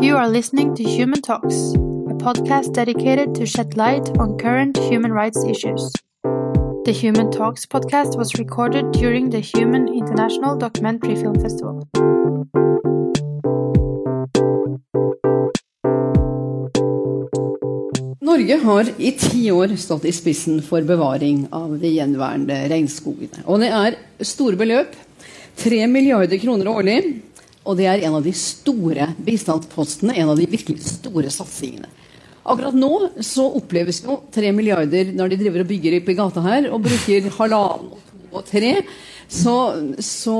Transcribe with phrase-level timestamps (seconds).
[0.00, 1.74] You are listening to Human Talks,
[2.06, 5.90] a podcast dedicated to shed light on current human rights issues.
[6.84, 11.82] The Human Talks podcast was recorded during the Human International Documentary Film Festival.
[18.22, 23.42] Norge har i ti år stått i spissen for bevaring av de gjenværende regnskogene.
[23.50, 24.94] Og det er store beløp.
[25.58, 27.00] 3 milliarder kroner årlig.
[27.68, 31.90] Og det er en av de store bistandspostene, en av de virkelig store satsingene.
[32.48, 36.44] Akkurat nå så oppleves jo 3 milliarder når de driver og bygger opp i gata
[36.46, 38.08] her, og bruker halvannen og to
[38.38, 38.72] og tre.
[39.28, 39.54] Så,
[40.00, 40.34] så,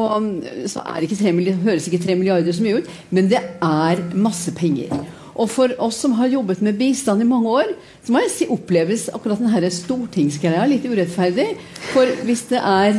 [0.69, 4.95] så ikke 3, høres ikke 3 milliarder så mye ut, men det er masse penger.
[5.38, 8.49] Og for oss som har jobbet med bistand i mange år, så må jeg si
[8.51, 11.52] oppleves akkurat denne stortingsgreia litt urettferdig.
[11.93, 12.99] For hvis det, er,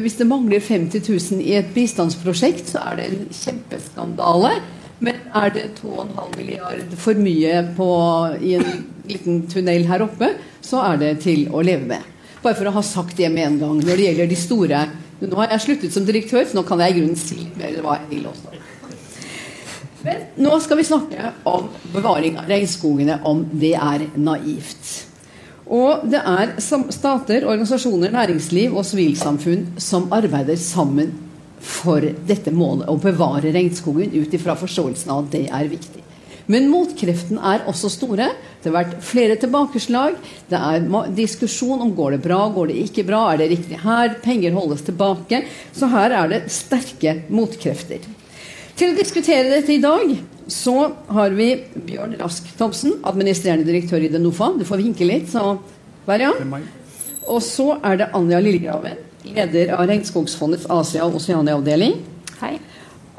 [0.00, 4.54] hvis det mangler 50 000 i et bistandsprosjekt, så er det en kjempeskandale.
[5.02, 7.88] Men er det 2,5 milliard for mye på,
[8.40, 10.30] i en liten tunnel her oppe,
[10.62, 12.10] så er det til å leve med.
[12.42, 14.82] Bare for å ha sagt det med en gang når det gjelder de store.
[15.22, 17.98] Nå har jeg sluttet som direktør, så nå kan jeg i grunnen si mer hva
[18.00, 18.58] jeg vil også.
[20.02, 25.11] Men nå skal vi snakke om bevaring av regnskogene, om det er naivt.
[25.72, 31.14] Og det er stater, organisasjoner, næringsliv og sivilsamfunn som arbeider sammen
[31.62, 36.02] for dette målet, å bevare regnskogen ut ifra forståelsen av at det er viktig.
[36.50, 38.26] Men motkreftene er også store.
[38.60, 40.16] Det har vært flere tilbakeslag.
[40.50, 44.16] Det er diskusjon om går det bra, går det ikke bra, er det riktig her?
[44.24, 45.44] Penger holdes tilbake.
[45.72, 48.02] Så her er det sterke motkrefter.
[48.82, 50.08] Til å diskutere dette i dag
[50.50, 50.72] så
[51.14, 51.52] har vi
[51.86, 54.48] Bjørn Rask Thomsen, administrerende direktør i Denofa.
[54.58, 55.52] Du får vinke litt, så
[56.08, 56.32] vær ja.
[57.30, 58.98] Og så er det Anja Lillegraven,
[59.36, 61.94] leder av Regnskogsfondets Asia- og Oseania-avdeling.
[62.40, 62.56] Hei.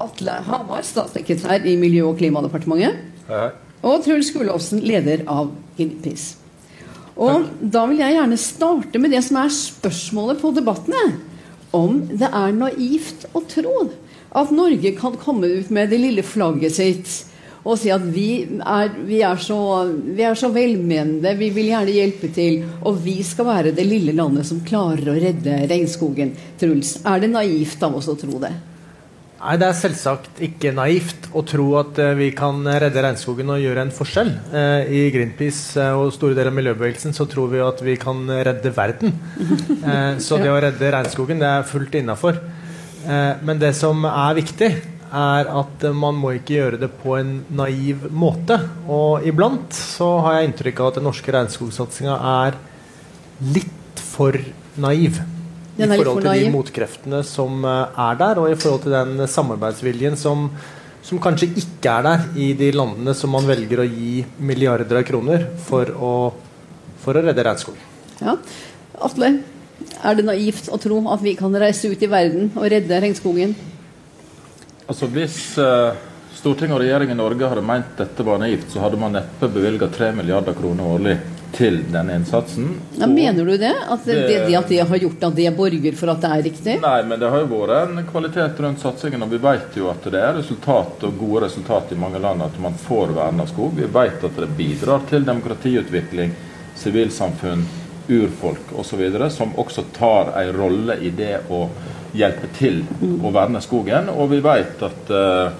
[0.03, 2.99] Atle Hamar, statssekretær i Miljø- og klimadepartementet.
[3.31, 3.47] Hei.
[3.87, 6.41] Og Truls Gullovsen, leder av Greenpeace.
[7.15, 7.67] Og Takk.
[7.79, 11.21] da vil jeg gjerne starte med det som er spørsmålet på debattene.
[11.71, 13.93] Om det er naivt å tro
[14.33, 17.13] at Norge kan komme ut med det lille flagget sitt
[17.63, 19.57] og si at vi er, vi er, så,
[19.87, 24.15] vi er så velmenende, vi vil gjerne hjelpe til, og vi skal være det lille
[24.17, 26.33] landet som klarer å redde regnskogen.
[26.59, 28.51] Truls, er det naivt av oss å tro det?
[29.43, 33.63] Nei, Det er selvsagt ikke naivt å tro at uh, vi kan redde regnskogen og
[33.63, 34.33] gjøre en forskjell.
[34.51, 38.27] Uh, I Greenpeace uh, og store deler av miljøbevegelsen så tror vi at vi kan
[38.27, 39.15] redde verden.
[40.25, 42.39] så det å redde regnskogen det er fullt innafor.
[43.03, 44.71] Eh, men det som er viktig,
[45.13, 48.57] er at man må ikke gjøre det på en naiv måte.
[48.89, 52.15] Og iblant så har jeg inntrykk av at den norske regnskogsatsinga
[52.47, 52.57] er
[53.53, 54.37] litt for
[54.81, 55.21] naiv.
[55.73, 60.17] I forhold til de motkreftene som eh, er der, og i forhold til den samarbeidsviljen
[60.19, 60.49] som,
[61.05, 65.07] som kanskje ikke er der i de landene som man velger å gi milliarder av
[65.07, 66.13] kroner for å,
[67.03, 67.81] for å redde regnskog.
[68.21, 68.37] Ja.
[69.03, 69.33] Atle,
[70.03, 73.55] er det naivt å tro at vi kan reise ut i verden og redde regnskogen?
[74.87, 75.95] Altså Hvis uh,
[76.35, 79.87] Stortinget og regjeringen i Norge hadde meint dette var naivt, så hadde man neppe bevilga
[79.93, 81.17] 3 milliarder kroner årlig
[81.53, 82.71] til denne innsatsen.
[82.97, 83.71] Ja, mener du det?
[83.71, 86.43] At det, det, det, at det har gjort at det borger for at det er
[86.47, 86.75] riktig?
[86.81, 89.23] Nei, men det har jo vært en kvalitet rundt satsingen.
[89.23, 92.57] Og vi vet jo at det er resultat og gode resultat i mange land at
[92.63, 93.77] man får verna skog.
[93.77, 96.33] Vi vet at det bidrar til demokratiutvikling,
[96.81, 97.63] sivilsamfunn
[98.07, 99.03] urfolk osv.
[99.29, 101.67] som også tar en rolle i det å
[102.13, 102.83] hjelpe til
[103.23, 104.09] å verne skogen.
[104.09, 105.51] Og vi vet at uh,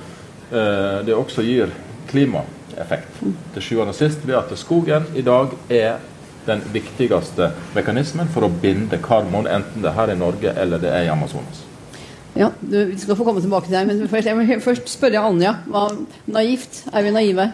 [1.06, 1.72] det også gir
[2.12, 3.22] klimaeffekt
[3.56, 6.02] til sjuende og sist ved at skogen i dag er
[6.46, 10.92] den viktigste mekanismen for å binde karbon, enten det er her i Norge eller det
[10.92, 11.64] er i Amazonas.
[12.36, 15.22] Ja, du, Vi skal få komme tilbake til deg, men først, jeg må først spørre
[15.22, 15.54] Anja.
[15.70, 15.86] Hva,
[16.26, 16.82] naivt?
[16.92, 17.52] Er vi naive?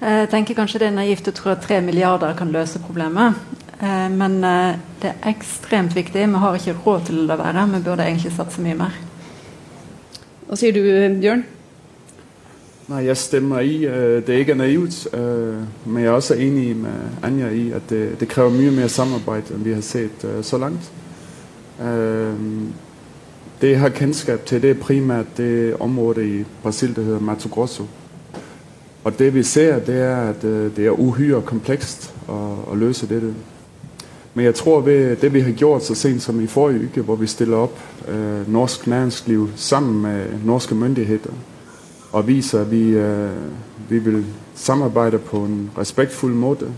[0.00, 3.34] Jeg tenker kanskje det er naivt å tro at tre milliarder kan løse problemet.
[3.82, 6.26] Eh, men eh, det er ekstremt viktig.
[6.28, 7.66] Vi har ikke råd til å la være.
[7.72, 8.94] Vi burde egentlig satse mye mer.
[10.46, 10.82] Hva sier du,
[11.18, 11.42] Bjørn?
[12.88, 13.82] Nei, jeg stemmer i.
[13.82, 15.02] det det ikke er naivt.
[15.12, 19.50] Men jeg er også enig med Anja i, at det, det krever mye mer samarbeid,
[19.52, 20.88] enn vi har sett så langt.
[23.60, 27.52] Det jeg har kjennskap til, det er primært det området i Brasil, det heter Mato
[27.52, 27.84] Grosso.
[29.08, 32.36] Og det vi ser, det er at øh, det er uhyre komplekst å,
[32.68, 33.30] å løse dette.
[34.34, 37.16] Men jeg tror ved det vi har gjort så sent som i forrige uke, hvor
[37.16, 41.32] vi stiller opp eh, norsk næringsliv sammen med norske myndigheter
[42.12, 43.40] og viser at vi, eh,
[43.88, 46.68] vi vil samarbeide på en respektfull måte,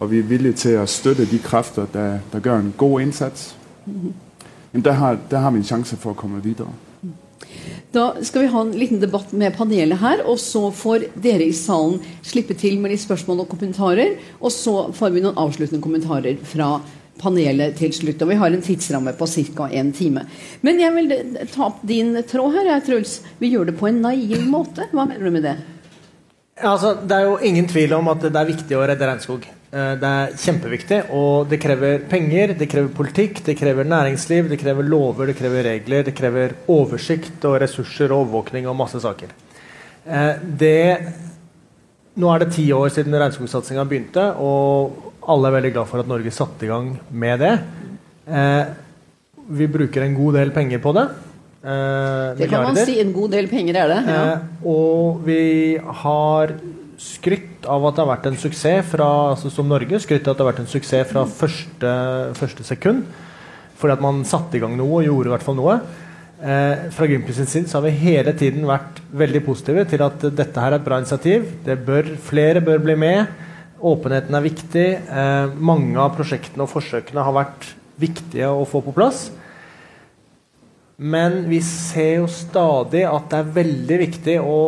[0.00, 3.56] og vi er villige til å støtte de krefter der, der gjør en god innsats,
[3.86, 4.80] mm -hmm.
[4.82, 6.68] der, har, der har vi en sjanse for å komme videre.
[7.94, 11.54] Da skal vi ha en liten debatt med panelet her, og så får dere i
[11.56, 14.18] salen slippe til med litt spørsmål og kommentarer.
[14.40, 16.74] Og så får vi noen avsluttende kommentarer fra
[17.22, 18.20] panelet til slutt.
[18.20, 19.68] Og vi har en tidsramme på ca.
[19.70, 20.26] en time.
[20.60, 21.16] Men jeg vil
[21.54, 23.20] ta opp din tråd her, Truls.
[23.38, 24.88] Vi gjør det på en naiv måte.
[24.92, 25.56] Hva mener du med det?
[26.56, 29.44] Altså, det er jo ingen tvil om at det er viktig å redde regnskog.
[29.76, 34.60] Eh, det er kjempeviktig, og det krever penger, det krever politikk, det krever næringsliv, det
[34.62, 39.34] krever lover, det krever regler, det krever oversikt og ressurser og overvåkning og masse saker.
[40.06, 40.32] Eh,
[40.62, 40.80] det,
[42.16, 46.08] nå er det ti år siden regnskogsatsinga begynte, og alle er veldig glad for at
[46.08, 47.54] Norge satte i gang med det.
[48.26, 48.64] Eh,
[49.58, 51.08] vi bruker en god del penger på det.
[51.66, 52.96] Eh, det kan man si.
[53.02, 54.00] En god del penger er det.
[54.08, 54.24] Ja.
[54.64, 55.42] Og vi
[55.76, 56.54] har
[57.02, 60.38] skrytt av at det har vært en suksess fra, altså som Norge, skrytt av at
[60.38, 61.92] det har vært en suksess fra første,
[62.38, 63.06] første sekund.
[63.76, 65.78] Fordi at man satte i gang noe og gjorde i hvert fall noe.
[66.36, 70.24] Eh, fra Greenpeace sin side så har vi hele tiden vært veldig positive til at
[70.36, 71.48] dette her er et bra initiativ.
[71.64, 73.32] Det Bør, flere bør bli med.
[73.80, 74.86] Åpenheten er viktig.
[75.08, 77.70] Eh, mange av prosjektene og forsøkene har vært
[78.00, 79.30] viktige å få på plass.
[80.96, 84.58] Men vi ser jo stadig at det er veldig viktig å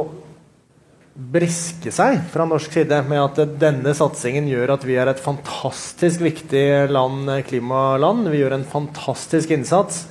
[1.19, 6.23] briske seg fra norsk side med at denne satsingen gjør at vi er et fantastisk
[6.23, 6.63] viktig
[6.95, 8.29] land, klimaland.
[8.31, 10.05] Vi gjør en fantastisk innsats.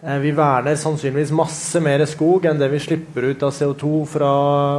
[0.00, 4.30] Eh, vi verner sannsynligvis masse mer skog enn det vi slipper ut av CO2 fra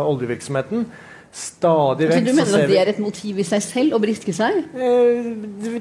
[0.10, 0.88] oljevirksomheten.
[1.36, 2.16] Stadig vekk.
[2.16, 4.62] Så du mener at det er et motiv i seg selv å briske seg?
[4.72, 5.26] Eh,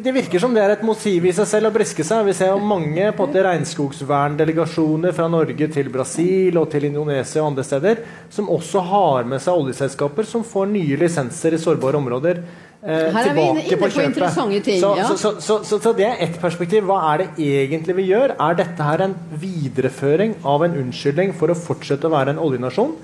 [0.02, 2.24] det virker som det er et motiv i seg selv å briske seg.
[2.26, 7.66] Vi ser jo mange på regnskogsverndelegasjoner fra Norge til Brasil og til Indonesia og andre
[7.70, 8.02] steder
[8.34, 12.42] som også har med seg oljeselskaper som får nye lisenser i sårbare områder.
[12.82, 14.82] Eh, Her er vi inne på, på interessante ting.
[14.82, 15.06] Så, ja.
[15.14, 16.90] så, så, så, det er ett perspektiv.
[16.90, 18.34] Hva er det egentlig vi gjør?
[18.42, 22.96] Er dette her en videreføring av en unnskyldning for å fortsette å være en oljenasjon?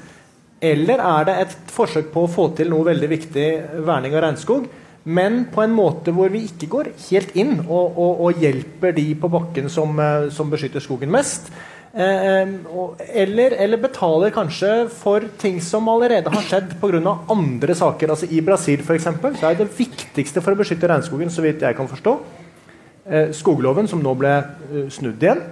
[0.61, 3.49] Eller er det et forsøk på å få til noe veldig viktig,
[3.87, 4.69] verning av regnskog,
[5.09, 9.07] men på en måte hvor vi ikke går helt inn og, og, og hjelper de
[9.17, 11.49] på bakken som, eh, som beskytter skogen mest?
[11.91, 12.53] Eh,
[13.23, 17.17] eller, eller, betaler kanskje for ting som allerede har skjedd pga.
[17.33, 18.13] andre saker.
[18.13, 21.65] Altså I Brasil for eksempel, så er det viktigste for å beskytte regnskogen, så vidt
[21.65, 22.19] jeg kan forstå,
[23.09, 24.37] eh, skogloven, som nå ble
[24.93, 25.43] snudd igjen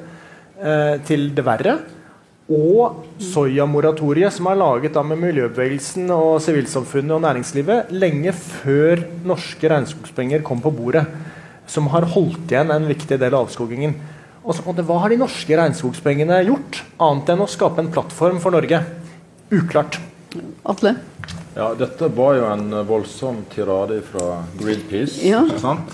[1.07, 1.77] til det verre
[2.49, 9.69] og soyamoratoriet, som er laget da med miljøbevegelsen og sivilsamfunnet og næringslivet lenge før norske
[9.69, 11.05] regnskogspenger kom på bordet,
[11.69, 13.93] som har holdt igjen en viktig del av avskogingen.
[14.49, 18.57] Og så, Hva har de norske regnskogspengene gjort, annet enn å skape en plattform for
[18.57, 18.81] Norge?
[19.53, 20.01] Uklart.
[20.65, 20.95] Atle?
[21.53, 25.21] Ja, dette var jo en voldsom tirade fra Greenpeace.
[25.27, 25.43] Ja.
[25.61, 25.93] Sant?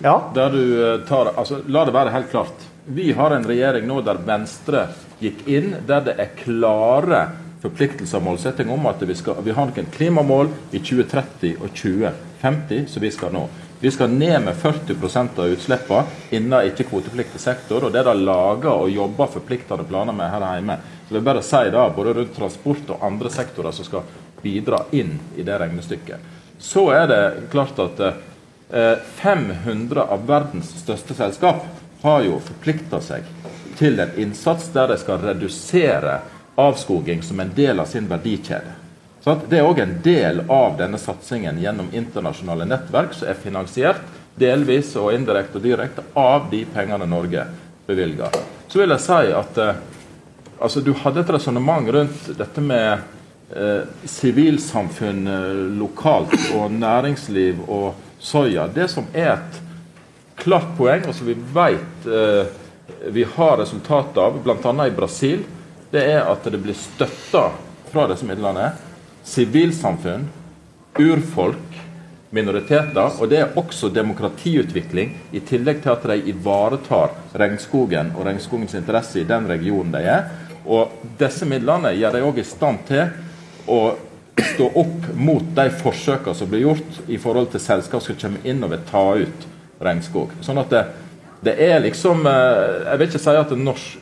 [0.00, 0.16] Ja.
[0.32, 2.68] Der du eh, tar, altså, La det være helt klart.
[2.88, 4.86] Vi har en regjering nå der Venstre
[5.20, 7.22] gikk inn, der det er klare
[7.60, 12.86] forpliktelser og målsettinger om at vi, skal, vi har noen klimamål i 2030 og 2050
[12.88, 13.44] som vi skal nå.
[13.80, 17.84] Vi skal ned med 40% av utslippene innen ikke-kvotepliktig sektor.
[17.84, 20.76] og Det er det laga og jobba forpliktende planer med her hjemme.
[21.08, 24.04] Så vil bare si da, Både rundt transport og andre sektorer som skal
[24.42, 26.36] bidra inn i det regnestykket.
[26.60, 31.64] Så er det klart at eh, 500 av verdens største selskap
[32.02, 33.24] har jo forplikta seg
[33.80, 36.18] til en innsats der de skal redusere
[36.60, 38.76] avskoging som en del av sin verdikjede.
[39.24, 44.04] Så det er òg en del av denne satsingen gjennom internasjonale nettverk som er finansiert
[44.40, 47.44] delvis og indirekte og direkte av de pengene Norge
[47.88, 48.36] bevilger.
[48.68, 49.80] Så vil jeg si at eh,
[50.60, 53.02] altså, du hadde et resonnement rundt dette med
[53.56, 55.50] eh, sivilsamfunn eh,
[55.80, 58.68] lokalt og næringsliv og soya.
[58.72, 59.60] Det som er et
[60.40, 62.59] klart poeng, og som vi vet eh,
[63.08, 64.86] vi har resultater av, bl.a.
[64.86, 65.44] i Brasil,
[65.90, 67.48] det er at det blir støtta
[67.90, 68.70] fra disse midlene
[69.26, 70.28] sivilsamfunn,
[70.98, 71.80] urfolk,
[72.30, 73.16] minoriteter.
[73.18, 79.20] Og det er også demokratiutvikling, i tillegg til at de ivaretar regnskogen og regnskogens interesse
[79.20, 80.30] i den regionen de er.
[80.66, 83.10] Og disse midlene gjør de òg i stand til
[83.70, 83.80] å
[84.40, 88.62] stå opp mot de forsøkene som blir gjort i forhold til selskap som kommer inn
[88.64, 89.46] og vil ta ut
[89.80, 90.32] regnskog.
[90.44, 90.84] Sånn at det,
[91.40, 93.54] det er liksom eh, Jeg vil ikke si at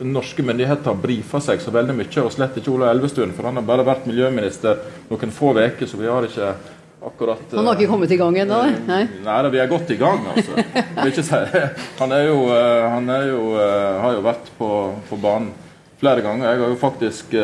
[0.03, 3.67] norske myndigheter brifa seg så veldig mye, og slett ikke Ola Elvestuen, for han har
[3.67, 6.51] bare vært miljøminister noen få uker, så vi har ikke
[7.09, 8.59] akkurat Han har ikke kommet i gang ennå?
[8.67, 10.59] Nei, nei, nei vi er godt i gang, altså.
[11.15, 11.39] Si.
[12.01, 13.43] Han, er jo, eh, han er jo,
[14.03, 14.71] har jo vært på,
[15.09, 15.53] på, banen
[15.99, 16.51] flere ganger.
[16.51, 17.39] Jeg har jo faktisk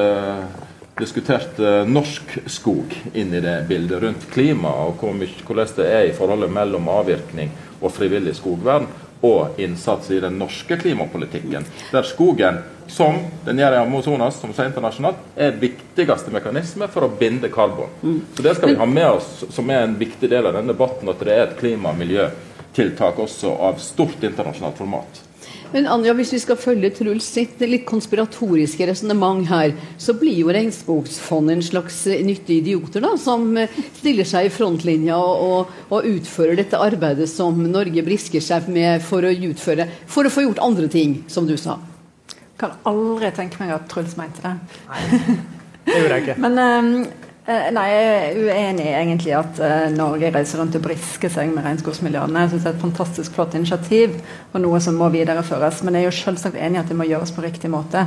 [0.98, 1.58] diskutert
[1.90, 6.52] norsk skog inn i det bildet, rundt klima og hvor hvordan det er i forholdet
[6.54, 8.86] mellom avvirkning og frivillig skogvern.
[9.25, 11.64] Og innsats i den norske klimapolitikken.
[11.93, 13.16] Der skogen, som
[13.47, 17.93] den gjør i Amazonas, som sier internasjonalt, er viktigste mekanisme for å binde karbon.
[18.37, 21.09] Så Det skal vi ha med oss som er en viktig del av denne debatten,
[21.09, 25.23] at det er et klima- og miljøtiltak også av stort internasjonalt format.
[25.75, 30.52] Men Anja, hvis vi skal følge Truls sitt litt konspiratoriske resonnement her, så blir jo
[30.54, 35.73] Regnskogsfondet en slags eh, nyttige idioter, da, som eh, stiller seg i frontlinja og, og,
[35.88, 40.47] og, utfører dette arbeidet som Norge brisker seg med for å utføre, for å få
[40.47, 41.81] gjort andre ting, som du sa.
[42.61, 44.54] Kan aldri tenke meg at Truls mente det.
[44.93, 45.37] Nei,
[45.88, 46.38] det gjorde jeg ikke.
[46.47, 46.93] Men um,
[47.44, 51.66] Eh, nei, jeg er uenig egentlig at uh, Norge reiser rundt og brisker seg med
[51.66, 52.40] regnskogsmiljøene.
[52.40, 54.14] Jeg synes det er et fantastisk flott initiativ
[54.54, 55.82] og noe som må videreføres.
[55.84, 58.06] Men jeg er jo selvsagt enig i at det må gjøres på riktig måte.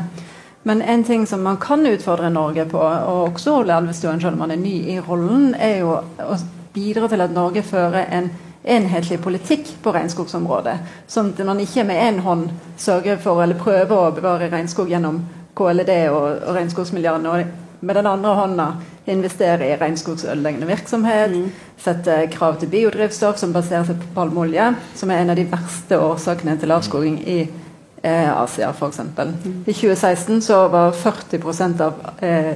[0.65, 4.48] Men en ting som man kan utfordre Norge på, og også Ole Elvestuen, selv om
[4.48, 6.39] han er ny i rollen, er jo å
[6.74, 8.32] bidra til at Norge fører en
[8.65, 10.75] enhetlig politikk på regnskogsområdet.
[11.06, 12.50] Sånn at man ikke med én hånd
[12.82, 15.22] sørger for eller prøver å bevare regnskog gjennom
[15.53, 18.67] KLD og, og regnskogsmiljøene, og med den andre hånda
[19.05, 21.51] investere i regnskogsødeleggende virksomhet, mm.
[21.79, 26.00] sette krav til biodrivstoff som baserer seg på palmeolje, som er en av de verste
[26.01, 29.03] årsakene til avskoging i eh, Asia, f.eks.
[29.03, 29.62] Mm.
[29.65, 32.55] I 2016 så var 40 av eh,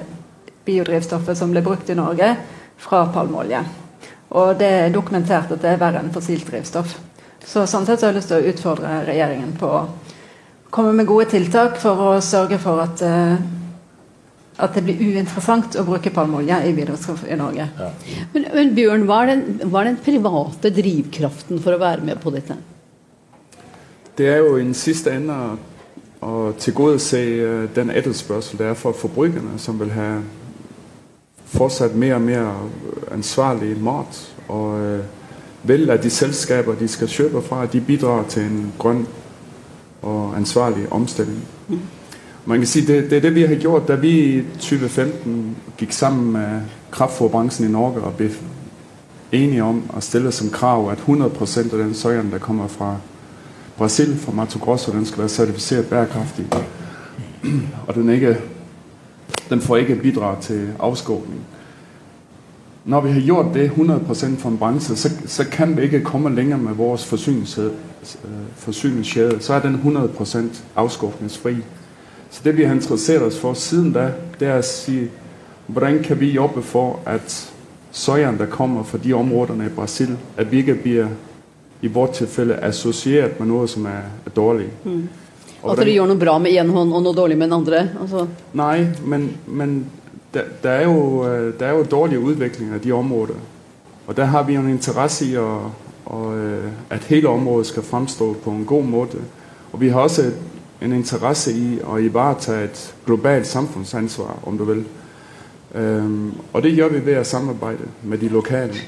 [0.65, 2.33] biodrivstoffet som ble brukt i Norge,
[2.81, 3.61] fra palmeolje.
[4.33, 6.95] Og det er dokumentert at det er verre enn fossilt drivstoff.
[7.45, 9.81] Så sånn sett så har jeg lyst til å utfordre regjeringen på å
[10.73, 13.41] komme med gode tiltak for å sørge for at eh,
[14.61, 17.67] at det blir uinteressant å bruke palmeolje i biodrivstoff i Norge.
[17.79, 17.89] Ja.
[18.33, 22.21] Men, men, Bjørn, hva er, den, hva er, den, private drivkraften for å være med
[22.21, 22.57] på dette?
[24.17, 25.37] Det er jo i den siste ende
[26.21, 30.09] å tilgodese øh, den etterspørsel det er for forbrukerne, som vil ha
[31.51, 32.51] fortsatt mer og mer
[33.11, 34.19] ansvarlig mat.
[34.47, 35.01] Og øh,
[35.63, 39.07] vel at de selskaper de skal kjøpe fra, de bidrar til en grønn
[40.01, 41.41] og ansvarlig omstilling.
[41.67, 41.81] Mm.
[42.45, 45.91] Man kan sige, det, det er det, vi har gjort, da vi i 2015 gikk
[45.93, 48.29] sammen med kraftforbranchen i Norge og ble
[49.31, 52.95] enige om å stille som krav at 100% av den soyaen der kommer fra
[53.77, 56.45] Brasil, fra Mato Grosso, den skal være sertifisert bærekraftig.
[57.87, 58.37] Og den, ikke,
[59.49, 61.41] den får ikke bidrag til avskogning.
[62.85, 63.99] Når vi har gjort det 100
[64.37, 66.97] for en bransje, så, så, kan vi ikke komme lenger med vår
[68.57, 69.39] forsyningskjede.
[69.39, 71.55] Så er den 100% avskogningsfri.
[72.31, 74.09] Så det vi har interessert oss for siden da,
[74.39, 75.03] det er å si
[75.71, 77.31] hvordan kan vi jobbe for at
[77.91, 81.11] soyaen der kommer fra de områdene i Brasil, at vi ikke blir
[81.81, 84.69] i vårt tilfelle assosiert med noe som er, er dårlig.
[84.83, 85.07] Mm.
[85.61, 87.81] At dere gjør noe bra med én hånd og noe dårlig med den andre?
[88.01, 88.25] Altså.
[88.57, 89.75] Nei, men, men
[90.33, 91.25] det, det, er jo,
[91.57, 93.49] det, er jo, dårlig utvikling av de områdene.
[94.07, 95.49] Og der har vi en interesse i å,
[96.05, 96.21] å,
[96.89, 99.21] at hele området skal framstå på en god måte.
[99.71, 100.50] Og vi har også et
[100.81, 104.83] en interesse i å ivareta et globalt samfunnsansvar, om du vil.
[105.75, 108.81] Um, og det gjør vi ved å samarbeide med de lokale.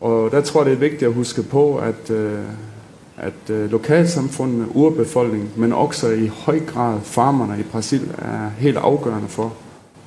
[0.00, 2.50] Og der tror jeg det er viktig å huske på at, uh,
[3.16, 9.28] at uh, lokalsamfunnene, urbefolkningen, men også i høy grad farmerne i Brasil er helt avgjørende
[9.28, 9.54] for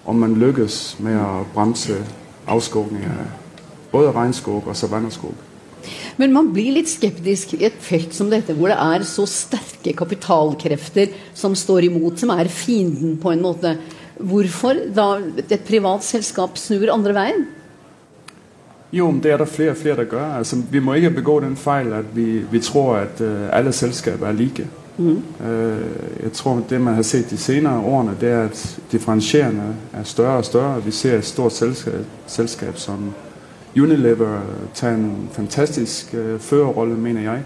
[0.05, 1.97] om man lykkes med å bremse
[2.49, 3.25] avskoging av
[3.91, 5.50] både regnskog og savanneskog.
[6.21, 9.95] Men man blir litt skeptisk i et felt som dette, hvor det er så sterke
[9.97, 13.75] kapitalkrefter som står imot, som er fienden på en måte.
[14.21, 15.15] Hvorfor da
[15.47, 17.49] et privat selskap snur andre veien?
[18.91, 20.37] Jo, det er det flere og flere der gjør.
[20.37, 24.27] Altså, vi må ikke begå den feil at vi, vi tror at uh, alle selskaper
[24.27, 24.67] er like.
[24.97, 25.23] Mm.
[25.39, 30.03] Uh, jeg tror det man har sett de senere årene, det er at differensierende er
[30.03, 30.81] større og større.
[30.85, 31.93] Vi ser et stort selskap,
[32.27, 33.13] selskap som
[33.77, 34.39] Unilever
[34.73, 37.43] tager en fantastisk øh, førerrolle, mener jeg.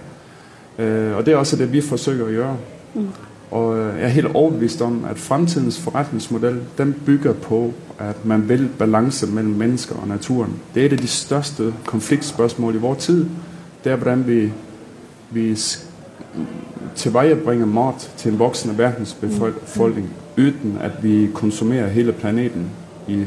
[0.86, 2.58] Øh, og det er også det, vi forsøger å gjøre.
[2.94, 3.08] Mm.
[3.52, 8.50] Og øh, jeg er helt overbevist om at fremtidens forretningsmodell den bygger på at man
[8.50, 10.54] vil balanse mellom mennesker og naturen.
[10.74, 13.26] Det er et av de største konfliktspørsmål i vår tid.
[13.84, 14.52] Det er hvordan vi,
[15.32, 15.58] vi
[16.96, 22.70] tilvejebringer mat til en voksende verdensbefolkning uten at vi konsumerer hele planeten
[23.08, 23.24] i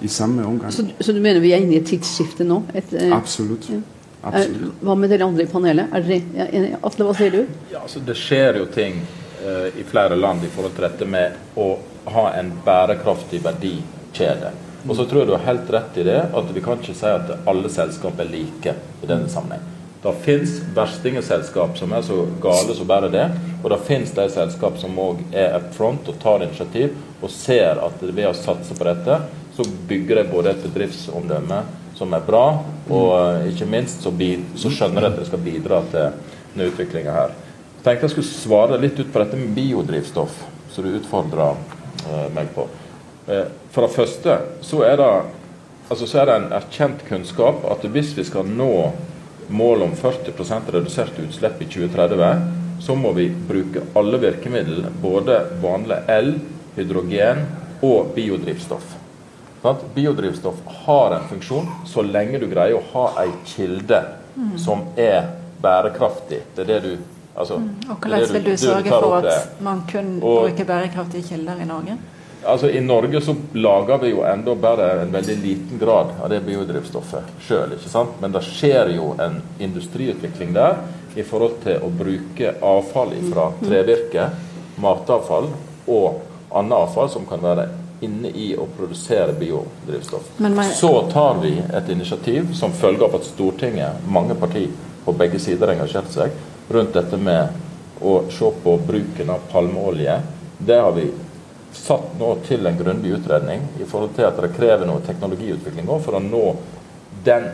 [0.00, 0.72] i samme omgang.
[0.72, 2.62] Så, så, du mener vi er inne i et tidsskifte nå?
[2.74, 3.70] Et, eh, Absolutt.
[3.72, 3.80] Ja.
[4.22, 4.82] Absolutt.
[4.84, 5.92] Hva med dere andre i panelet?
[5.96, 6.80] Er dere enige?
[6.84, 7.40] Atle, hva sier du?
[7.72, 9.00] Ja, altså, det skjer jo ting
[9.44, 11.70] uh, i flere land i forhold til dette med å
[12.12, 14.52] ha en bærekraftig verdikjede.
[14.88, 17.08] Og så tror jeg du har helt rett i det, at vi kan ikke si
[17.08, 19.64] at alle selskap er like i denne sammenheng.
[20.00, 23.26] Det fins verstingeselskap som er så gale som bare det.
[23.60, 27.82] Og det fins de selskap som òg er up front og tar initiativ og ser
[27.84, 29.18] at ved å satse på dette,
[29.60, 31.60] så bygger det både et bedriftsomdømme
[31.98, 32.44] som er bra,
[32.88, 34.12] og eh, ikke minst så,
[34.56, 36.14] så skjønner de at det skal bidra til
[36.54, 37.34] denne utviklinga her.
[37.74, 40.38] Jeg tenkte jeg skulle svare litt ut på dette med biodrivstoff,
[40.72, 42.64] som du utfordra eh, meg på.
[43.28, 45.10] Eh, for det første så er det,
[45.90, 48.72] altså så er det en erkjent kunnskap at hvis vi skal nå
[49.50, 52.48] målet om 40% reduserte utslipp i 2030,
[52.80, 56.32] så må vi bruke alle virkemidler, både vanlig el,
[56.78, 57.44] hydrogen
[57.84, 58.99] og biodrivstoff.
[59.62, 59.78] Sant?
[59.94, 64.02] Biodrivstoff har en funksjon så lenge du greier å ha ei kilde
[64.36, 64.58] Mm.
[64.58, 65.24] som er
[65.62, 66.38] bærekraftig.
[66.54, 66.96] Det er det du
[67.36, 69.60] altså, Og er hvordan vil du du sørge for at det.
[69.60, 71.96] man kun Og- bruker bærekraftige kilder i Norge?
[72.46, 76.40] Altså I Norge så lager vi jo enda bare en veldig liten grad av det
[76.46, 77.74] biodrivstoffet sjøl.
[78.20, 80.76] Men det skjer jo en industriutvikling der
[81.16, 84.30] i forhold til å bruke avfall fra trevirke,
[84.80, 85.48] matavfall
[85.88, 86.20] og
[86.54, 87.68] annet avfall som kan være
[88.00, 90.38] inne i å produsere biodrivstoff.
[90.38, 94.68] Man- Så tar vi et initiativ som følge av at Stortinget, mange partier
[95.04, 96.30] på begge sider har engasjert seg
[96.68, 97.48] rundt dette med
[98.00, 100.20] å se på bruken av palmeolje.
[100.58, 101.10] Det har vi
[101.72, 106.18] satt nå til en grundig utredning i forhold til at det krever noe teknologiutvikling for
[106.18, 106.56] å nå
[107.24, 107.50] den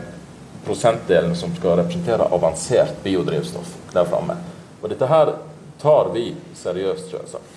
[0.65, 4.35] prosentdelen som skal representere avansert biodrivstoff der framme.
[4.81, 5.33] Og dette her
[5.81, 7.53] tar vi seriøst, selvsagt.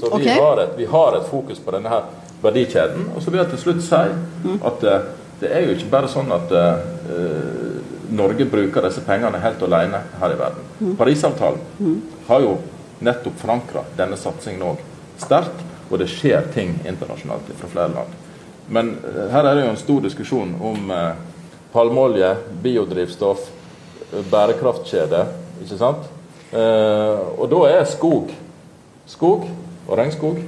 [0.00, 0.40] Så vi, okay.
[0.40, 2.02] har et, vi har et fokus på denne her
[2.42, 3.10] verdikjeden.
[3.14, 4.02] Og så vil jeg til slutt si
[4.68, 5.10] at eh,
[5.42, 6.82] det er jo ikke bare sånn at uh,
[8.14, 10.92] Norge bruker disse pengene helt alene her i verden.
[10.94, 11.96] Parisavtalen
[12.28, 12.52] har jo
[13.02, 14.84] nettopp forankra denne satsingen òg
[15.18, 18.14] sterkt, og det skjer ting internasjonalt fra flere land.
[18.70, 18.92] Men
[19.32, 21.18] her er det jo en stor diskusjon om eh,
[21.74, 22.30] palmeolje,
[22.62, 23.50] biodrivstoff,
[24.30, 25.24] bærekraftkjede,
[25.64, 26.06] ikke sant?
[26.52, 28.28] Og da er skog,
[29.08, 29.46] skog
[29.88, 30.42] og regnskog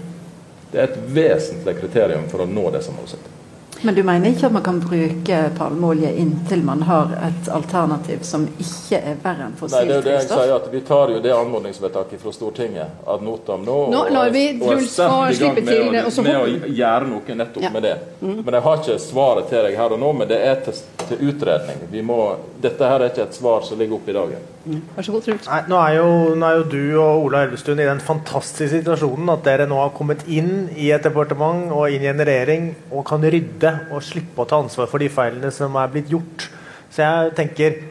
[0.75, 3.41] det er et vesentlig kriterium for å nå disse målsettingene.
[3.85, 8.47] Men du mener ikke at man kan bruke palmeolje inntil man har et alternativ som
[8.49, 11.35] ikke er verre enn Nei, det er det jeg sier, at Vi tar jo det
[11.37, 13.77] anmodningsvedtaket fra Stortinget ad notam nå.
[13.93, 17.35] Nå og- vi og er sterkt i gang med å- så Med å gjøre noe
[17.35, 17.69] nettopp Ja.
[17.69, 17.73] Mm.
[17.75, 17.99] med det.
[18.21, 20.75] Men jeg har ikke svaret til deg her og nå, men det er til,
[21.09, 21.77] til utredning.
[21.91, 24.54] Vi må, dette her er ikke et svar som ligger oppe i dagen.
[24.65, 25.49] Vær så god, Truls.
[25.51, 29.33] Nei, nå, er jo, nå er jo du og Ola Elvestuen i den fantastiske situasjonen
[29.35, 33.05] at dere nå har kommet inn i et departement og inn i en regjering og
[33.11, 36.49] kan rydde og slippe å ta ansvar for de feilene som er blitt gjort.
[36.89, 37.83] Så jeg tenker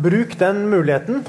[0.00, 1.24] Bruk den muligheten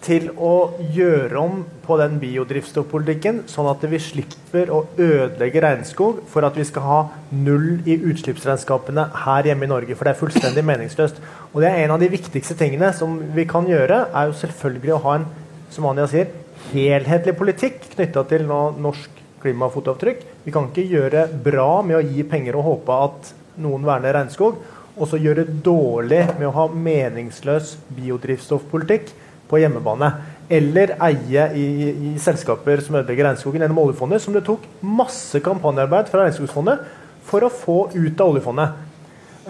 [0.00, 6.46] til å gjøre om på den biodrivstoffpolitikken, sånn at vi slipper å ødelegge regnskog for
[6.46, 7.00] at vi skal ha
[7.34, 9.96] null i utslippsregnskapene her hjemme i Norge.
[9.96, 11.20] For det er fullstendig meningsløst.
[11.52, 14.96] Og det er en av de viktigste tingene som vi kan gjøre, er jo selvfølgelig
[14.96, 15.30] å ha en
[15.70, 16.32] som Anja sier,
[16.72, 20.26] helhetlig politikk knytta til norsk klimafotavtrykk.
[20.44, 24.60] Vi kan ikke gjøre bra med å gi penger og håpe at noen verner regnskog,
[25.00, 29.12] og så gjøre dårlig med å ha meningsløs biodrivstoffpolitikk
[29.50, 30.12] på hjemmebane.
[30.50, 31.66] Eller eie i,
[32.10, 36.86] i selskaper som ødelegger regnskogen gjennom oljefondet, som det tok masse kampanjearbeid fra Regnskogsfondet
[37.28, 38.86] for å få ut av oljefondet.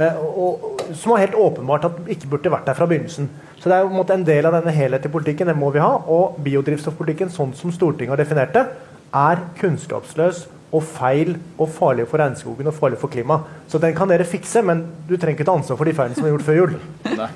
[0.01, 3.31] Eh, og, som var helt åpenbart at ikke burde vært der fra begynnelsen.
[3.61, 5.93] Så det er jo en del av denne helhetlige politikken, den må vi ha.
[6.09, 8.65] Og biodrivstoffpolitikken, sånn som Stortinget har definert det,
[9.17, 13.49] er kunnskapsløs og feil og farlig for regnskogen og farlig for klimaet.
[13.71, 16.29] Så den kan dere fikse, men du trenger ikke ta ansvar for de feilene som
[16.29, 16.77] er gjort før jul.
[17.19, 17.29] Nei.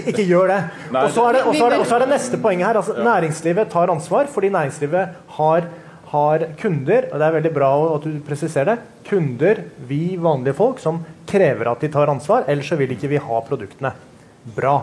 [0.00, 0.58] Ikke gjør det.
[0.90, 2.80] Og så er det, er er det neste poenget her.
[2.80, 5.68] Altså, Næringslivet tar ansvar fordi næringslivet har,
[6.14, 10.82] har kunder, og det er veldig bra at du presiserer det, kunder, vi vanlige folk,
[10.82, 13.94] som krever at de tar ansvar, ellers så vil ikke vi ha produktene.
[14.56, 14.76] Bra.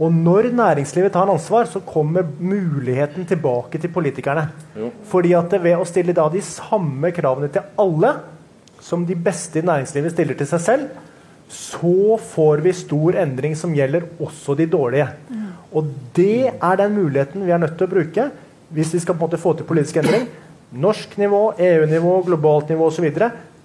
[0.00, 4.46] Og når næringslivet tar ansvar, så kommer muligheten tilbake til politikerne.
[4.76, 4.88] Jo.
[5.10, 8.14] Fordi at ved å stille da de samme kravene til alle
[8.80, 10.86] som de beste i næringslivet stiller til seg selv,
[11.50, 15.08] så får vi stor endring som gjelder også de dårlige.
[15.76, 18.30] Og det er den muligheten vi er nødt til å bruke
[18.70, 20.28] hvis vi skal på en måte få til politisk endring.
[20.80, 23.08] Norsk nivå, EU-nivå, globalt nivå osv.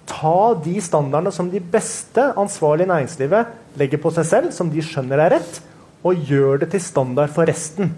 [0.06, 4.82] Ta de standardene som de beste ansvarlige i næringslivet legger på seg selv, som de
[4.82, 5.60] skjønner er rett,
[6.04, 7.92] og gjør det til standard for resten.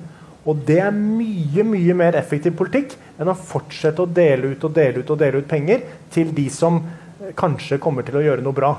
[0.48, 4.76] Og det er mye mye mer effektiv politikk enn å fortsette å dele ut og
[4.76, 5.82] dele ut og dele ut penger
[6.14, 8.72] til de som eh, kanskje kommer til å gjøre noe bra.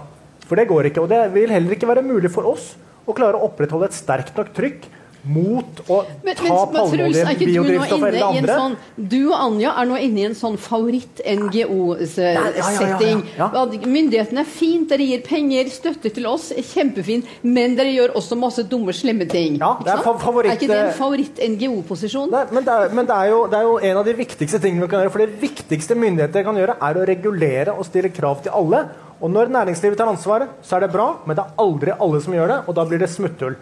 [0.47, 1.03] For det går ikke.
[1.03, 2.71] Og det vil heller ikke være mulig for oss
[3.05, 4.87] å klare å opprettholde et sterkt nok trykk
[5.23, 8.23] mot å Men, ta men, men Truls, palmeolje, ikke du nå biodrivstoff inne eller det
[8.29, 8.55] andre.
[8.55, 8.75] sånn
[9.11, 13.17] Du og Anja er nå inne i en sånn ja, ja, ja, favoritt-NGO-setting.
[13.37, 13.47] ja.
[13.85, 18.63] Myndighetene er fint, dere gir penger, støtte til oss, kjempefint, men dere gjør også masse
[18.69, 19.57] dumme, slemme ting.
[19.59, 22.29] Ja, det er favoritt- er ikke det en favoritt-NGO-posisjon?
[22.51, 24.81] Men, det er, men det, er jo, det er jo en av de viktigste tingene
[24.85, 25.11] vi kan gjøre.
[25.11, 28.79] For det viktigste myndigheter kan gjøre, er å regulere og stille krav til alle.
[29.19, 32.33] Og når næringslivet tar ansvaret, så er det bra, men det er aldri alle som
[32.33, 33.55] gjør det, og da blir det smutthull.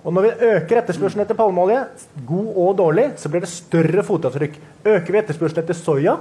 [0.00, 1.80] Og når vi øker etterspørselen etter palmeolje,
[2.26, 4.54] god og dårlig, så blir det større fotavtrykk.
[4.84, 6.14] Øker vi etterspørselen etter soya,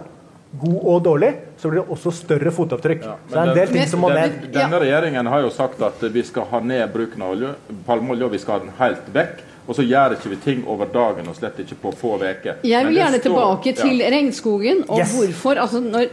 [0.59, 1.29] god og dårlig,
[1.61, 3.05] så blir det også større fotavtrykk.
[3.05, 4.39] Ja, så det er en del ting som må ned.
[4.53, 7.45] Denne regjeringen har jo sagt at vi skal ha ned bruken av
[7.87, 9.45] palmeolje, og vi skal ha den helt vekk.
[9.69, 12.63] Og så gjør ikke vi ting over dagen, og slett ikke på få uker.
[12.65, 14.07] Jeg vil gjerne tilbake til ja.
[14.09, 15.11] regnskogen, og Yes.
[15.13, 15.59] hvorfor.
[15.61, 16.07] Altså når,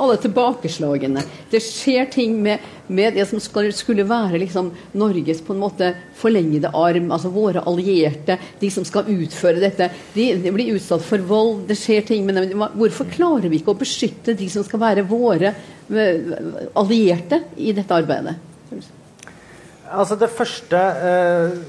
[0.00, 1.24] alle tilbakeslagene.
[1.50, 5.90] Det skjer ting med, med det som skal, skulle være liksom Norges på en måte
[6.16, 9.90] forlengede arm, altså våre allierte, de som skal utføre dette.
[10.14, 12.64] De, de blir utsatt for vold, det skjer ting med dem.
[12.80, 16.32] Hvorfor klarer vi ikke å beskytte de som skal være våre eh,
[16.80, 18.38] allierte i dette arbeidet?
[19.92, 21.62] Altså Det første eh,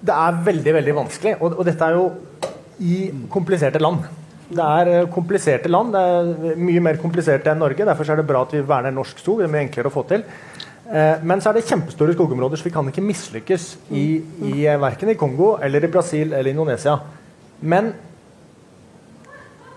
[0.00, 1.34] Det er veldig, veldig vanskelig.
[1.40, 2.08] Og, og dette er jo
[2.78, 2.98] i
[3.32, 4.06] kompliserte land.
[4.48, 5.92] Det er eh, kompliserte land.
[5.92, 7.84] Det er mye mer komplisert enn Norge.
[7.84, 9.42] Derfor er det bra at vi verner norsk skog.
[9.42, 10.24] Det er mye enklere å få til.
[10.88, 14.06] Eh, men så er det kjempestore skogområder, så vi kan ikke mislykkes i,
[14.48, 16.96] i eh, i Kongo eller i Brasil eller Indonesia.
[17.60, 17.92] Men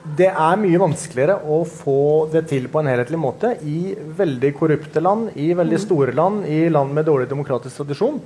[0.01, 5.03] det er mye vanskeligere å få det til på en helhetlig måte i veldig korrupte
[5.03, 8.17] land, i veldig store land, i land med dårlig demokratisk tradisjon.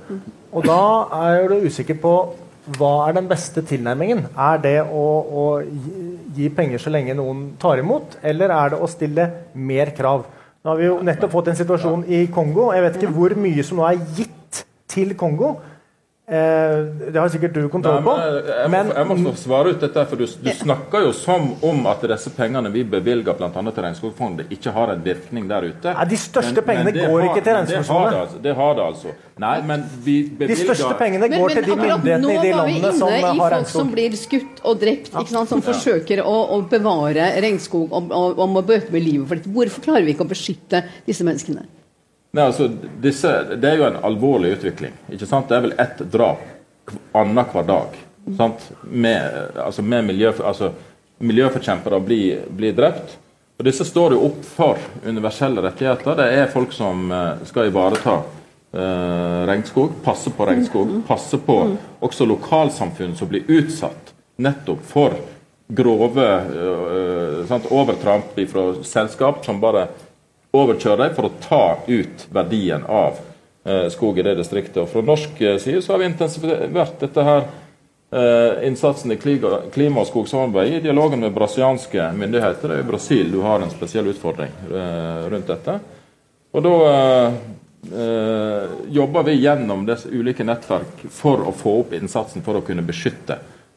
[0.56, 0.80] Og da
[1.28, 2.14] er du usikker på
[2.76, 4.24] hva er den beste tilnærmingen.
[4.32, 6.08] Er det å, å gi,
[6.40, 10.26] gi penger så lenge noen tar imot, eller er det å stille mer krav?
[10.64, 12.72] Nå har vi jo nettopp fått en situasjon i Kongo.
[12.74, 15.58] Jeg vet ikke hvor mye som nå er gitt til Kongo.
[16.26, 18.12] Eh, det har sikkert du kontroll på.
[18.18, 21.12] Nei, men jeg, må, jeg må få svare ut dette, for du, du snakker jo
[21.14, 23.50] som om at disse pengene vi bevilger bl.a.
[23.54, 25.92] til Regnskogfondet, ikke har en virkning der ute.
[25.94, 28.10] Nei, de største pengene men går har- ikke til men det har Regnskogfondet.
[28.10, 29.14] det altså- Det har det altså.
[29.38, 33.06] Nei, men vi De største pengene går men til de myndighetene i de landene som
[33.06, 33.06] har regnskog.
[33.06, 36.24] Nå var vi inne i folk som blir skutt og drept, ikke sant, som forsøker
[36.26, 39.52] å, å bevare regnskog og, og, og må bøte med livet for dette.
[39.54, 41.68] Hvorfor klarer vi ikke å beskytte disse menneskene?
[42.36, 42.68] Nei, altså,
[43.00, 44.92] disse, Det er jo en alvorlig utvikling.
[45.08, 45.48] ikke sant?
[45.48, 46.42] Det er vel ett drap
[47.16, 47.96] annenhver dag.
[48.36, 48.66] Sant?
[48.82, 50.72] Med, altså, med miljø, altså,
[51.18, 53.16] miljøforkjempere blir, blir drept.
[53.56, 56.18] Og Disse står jo opp for universelle rettigheter.
[56.18, 61.56] Det er folk som eh, skal ivareta eh, regnskog, passe på regnskog, passe på
[62.04, 65.16] også lokalsamfunn som blir utsatt nettopp for
[65.72, 69.88] grove eh, sant, overtramp fra selskap som bare
[70.62, 73.18] overkjøre dem for å ta ut verdien av
[73.64, 74.82] eh, skog i det distriktet.
[74.82, 80.02] Og Fra norsk eh, side så har vi intensivert dette her eh, innsatsen i klima,
[80.02, 82.72] og skogsamarbeid i dialogen med brasilianske myndigheter.
[82.72, 84.54] Det er i Brasil du har en spesiell utfordring
[85.30, 85.78] rundt dette.
[86.56, 86.76] Og da
[88.90, 93.36] jobber vi gjennom disse ulike nettverk for å få opp innsatsen for å kunne beskytte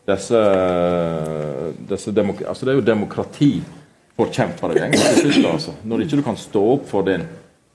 [0.09, 0.39] disse,
[1.89, 2.13] disse
[2.47, 2.85] altså Det er jo
[4.19, 5.53] demokratiforkjempere vi egentlig slutt.
[5.53, 5.73] Altså.
[5.83, 7.25] Når ikke du kan stå opp for din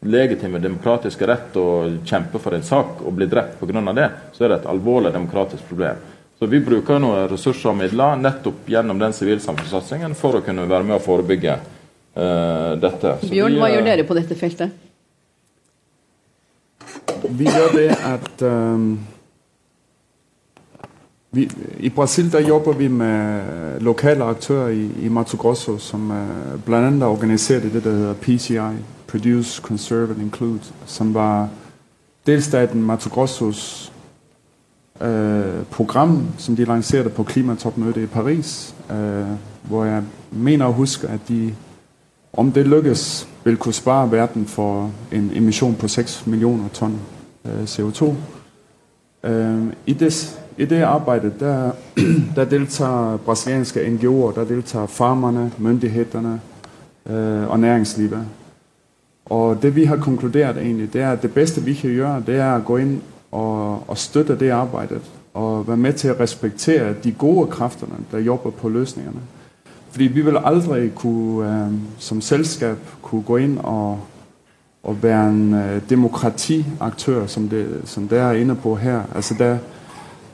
[0.04, 3.92] legitime demokratiske rett og kjempe for en sak og bli drept pga.
[3.92, 5.96] det, så er det et alvorlig demokratisk problem.
[6.38, 10.84] Så Vi bruker noen ressurser og midler nettopp gjennom den sivilsamfunnssatsingen for å kunne være
[10.84, 13.16] med å forebygge uh, dette.
[13.22, 14.70] Så Bjørn, vi, hva eh, gjør dere på dette feltet?
[17.24, 18.98] Vi gjør det at øhm,
[21.34, 23.40] vi, I Brasil der jobber vi med
[23.80, 26.12] lokale aktører i, i Mato Grosso, som
[26.64, 26.80] bl.a.
[26.80, 27.02] blandt
[27.50, 31.48] er det, der hedder PCI, Produce, Conserve and Include, som var
[32.26, 33.92] delstaten Mato Grossos
[35.00, 39.26] øh, program, som de lancerte på klimatopmødet i Paris, øh,
[39.62, 41.54] hvor jeg mener å huske at de
[42.36, 47.00] om det lykkes, vil kunne spare verden for en emisjon på 6 millioner tonn
[47.44, 48.14] øh, CO2.
[49.24, 51.70] Øh, i, det, I det arbeidet der,
[52.36, 56.40] der deltar brasilianske NGO-er, der deltar farmerne, myndighetene
[57.10, 58.24] øh, og næringslivet.
[59.24, 62.36] Og det vi har konkludert egentlig, det er at det beste vi kan gjøre, det
[62.36, 62.98] er å gå inn
[63.32, 65.02] og, og støtte det arbeidet.
[65.34, 69.22] Og være med til å respektere de gode kreftene der jobber på løsningene.
[69.90, 73.98] Fordi vi vil aldri kunne, øh, som selskap kunne gå inn og,
[74.82, 79.02] og være en øh, demokratiaktør, som det, som det er inne på her.
[79.14, 79.58] Altså der,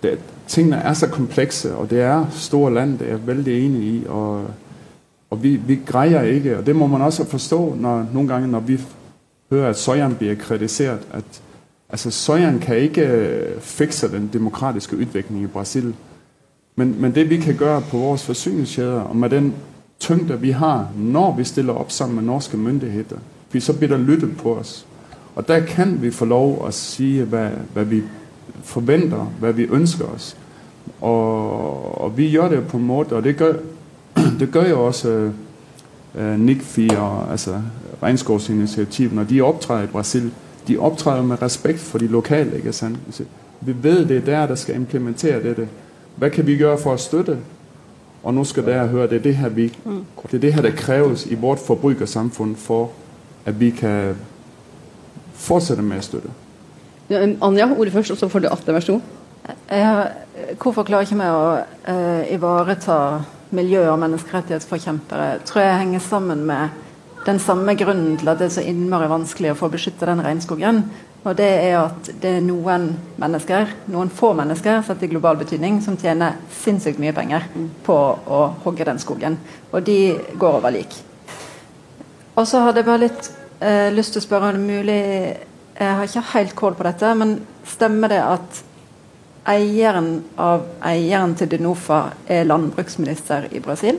[0.03, 3.83] det, tingene er så komplekse, og det er store land, det er jeg veldig enig
[3.83, 4.07] i.
[4.09, 4.47] Og,
[5.31, 8.61] og vi, vi greier ikke, og det må man også forstå når, noen ganger når
[8.61, 8.81] vi
[9.51, 11.43] hører at soyaen blir kritisert, at
[11.89, 15.95] altså, soyaen kan ikke øh, fikse den demokratiske utviklingen i Brasil.
[16.77, 19.55] Men, men det vi kan gjøre på vores forsyningskjeder, og med den
[20.01, 23.17] tyngde vi har når vi stiller opp sammen med norske myndigheter,
[23.51, 24.87] for så blir det lyttet på oss.
[25.35, 28.03] Og der kan vi få lov å si hva, hva vi
[28.63, 30.37] forventer, hva vi ønsker oss.
[31.01, 33.53] Og, og vi gjør det på en måte, og det gjør,
[34.41, 35.31] det gør jo også
[36.15, 37.61] øh, NICFI og altså,
[38.03, 40.33] Regnskovsinitiativet, når de optræder i Brasil.
[40.69, 42.57] De optræder med respekt for de lokale.
[42.57, 42.99] ikke sant?
[43.07, 43.25] Altså,
[43.61, 45.69] Vi vet det er der, der skal implementere dette.
[46.17, 47.39] Hva kan vi gjøre for å støtte?
[48.23, 49.73] Og nå skal dere høre, det er det her, vi,
[50.31, 52.91] det er det her, der kræves i vårt forbrukersamfunn for,
[53.45, 54.17] at vi kan
[55.33, 56.33] fortsette med å støtte.
[57.11, 59.03] Ja, Anja, ordet først, og så får du Atle, vær så god.
[60.63, 61.47] Hvorfor klarer ikke vi å
[61.91, 62.99] eh, ivareta
[63.57, 65.41] miljø- og menneskerettighetsforkjempere?
[65.49, 66.77] tror jeg henger sammen med
[67.27, 70.85] den samme grunnen til at det er så innmari vanskelig å få beskytte den regnskogen.
[71.27, 72.87] Og det er at det er noen
[73.19, 77.51] mennesker, noen få mennesker sett i global betydning, som tjener sinnssykt mye penger
[77.85, 79.37] på å hogge den skogen.
[79.75, 80.95] Og de går over lik.
[82.39, 85.50] Og så hadde jeg bare litt eh, lyst til å spørre om det er mulig
[85.81, 88.59] Jeg har ikke helt kål på dette, men stemmer det at
[89.49, 93.97] eieren av eieren til Denofa er landbruksminister i Brasil?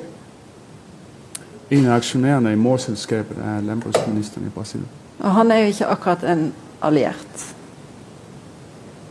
[1.71, 4.83] En av aksjonærene i morselskapet er landbruksministeren i Brasil.
[5.23, 6.51] Og han er jo ikke akkurat en
[6.85, 7.47] alliert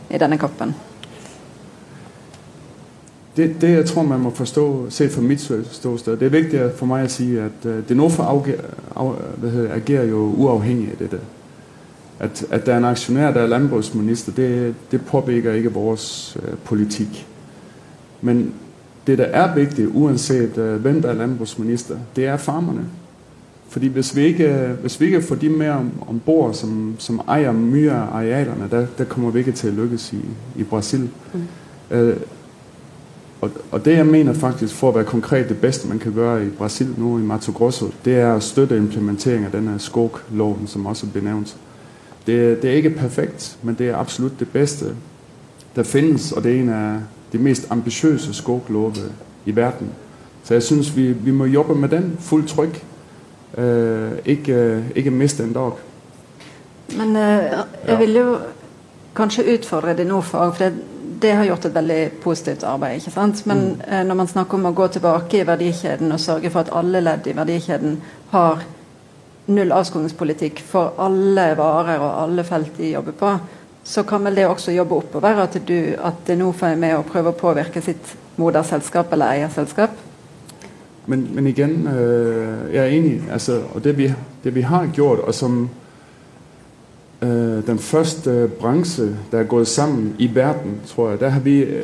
[0.09, 0.71] i denne kappen.
[3.35, 6.87] Det, det jeg tror, man må forstå, set fra mitt ståsted, det er viktig for
[6.87, 11.21] meg å si at Dinofa Denofa hvad hedder, agerer jo uavhengig av dette.
[12.21, 16.57] At, at der er en aktionær, der er landbrugsminister, det, det påvirker ikke vores uh,
[16.63, 17.27] politik.
[18.21, 18.53] Men
[19.07, 22.85] det, der er vigtigt, uanset uh, hvem der er landbrugsminister, det er farmerne.
[23.69, 27.51] Fordi hvis vi ikke, hvis vi ikke får de med om, ombord, som, som ejer
[27.51, 30.19] mye af arealerne, der, der kommer vi ikke til at lykkes i,
[30.55, 31.09] i Brasil.
[31.33, 31.41] Mm.
[31.97, 32.13] Uh,
[33.41, 36.45] og, og det jeg mener faktisk, for at være konkret det bedste man kan gøre
[36.45, 40.85] i Brasil nu i Mato Grosso, det er at støtte implementering af denne skogloven, som
[40.85, 41.57] også er benævnt.
[42.25, 44.95] Det, det er ikke perfekt, men det er absolutt det beste
[45.75, 46.31] der finnes.
[46.31, 46.99] og det er en av
[47.31, 49.11] de mest ambisiøse skoglovene
[49.45, 49.89] i verden.
[50.43, 52.83] Så jeg synes, vi, vi må jobbe med den Fullt trykk.
[53.57, 55.71] Uh, ikke, uh, ikke miste en dag.
[56.97, 58.37] Men uh, jeg vil jo
[59.15, 60.73] kanskje utfordre det nå, for, for det,
[61.21, 62.95] det har gjort et veldig positivt arbeid.
[62.95, 63.45] ikke sant?
[63.45, 66.71] Men eh, når man snakker om å gå tilbake i verdikjeden og sørge for at
[66.73, 67.99] alle ledd i verdikjeden
[68.31, 68.63] har
[69.55, 73.33] null avskogingspolitikk for alle varer og alle felt de jobber på,
[73.83, 75.41] så kan vel det også jobbe oppover?
[75.43, 80.07] At, du, at nå får med å prøve å påvirke sitt moderselskap eller eierselskap?
[81.05, 83.21] Men, men igjen, øh, jeg er enig.
[83.31, 84.11] Altså, og det vi,
[84.43, 85.69] det vi har gjort, og som
[87.21, 91.59] øh, den første bransje der er gått sammen i verden, tror jeg, der har vi
[91.59, 91.81] øh,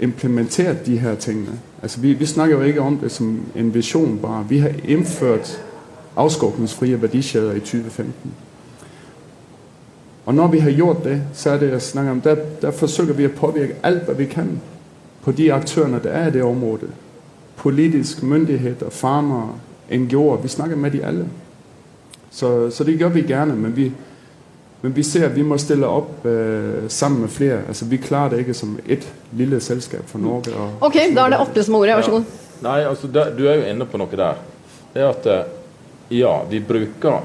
[0.00, 1.58] implementert de her tingene.
[1.82, 4.46] Altså, vi, vi snakker jo ikke om det som en visjon bare.
[4.48, 5.62] Vi har indført
[6.16, 8.34] afskovningsfrie værdikæder i 2015.
[10.26, 13.14] Og når vi har gjort det, så er det, jeg snakker om, der, der forsøker
[13.14, 14.60] vi å påvirke alt, hva vi kan
[15.22, 16.90] på de aktørene der er i det området.
[17.56, 19.58] Politisk, myndigheder, farmer,
[19.90, 21.26] NGO'er, vi snakker med de alle.
[22.30, 23.92] Så, så det gjør vi gerne, men vi,
[24.82, 27.60] men vi ser, at vi må stille opp eh, sammen med flere.
[27.68, 30.54] Altså, vi klarer det ikke som et lille selskap for Norge.
[30.54, 32.38] Og, Ok, da er det Atle som har ordet, vær så god.
[32.62, 34.40] Nei, altså det, Du er jo inne på noe der.
[34.94, 35.44] Det er at eh,
[36.18, 37.20] ja, vi bruker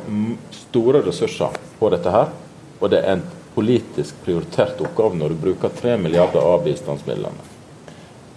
[0.52, 2.32] store ressurser på dette her.
[2.80, 7.47] Og det er en politisk prioritert oppgave når du bruker 3 milliarder av bistandsmidlene.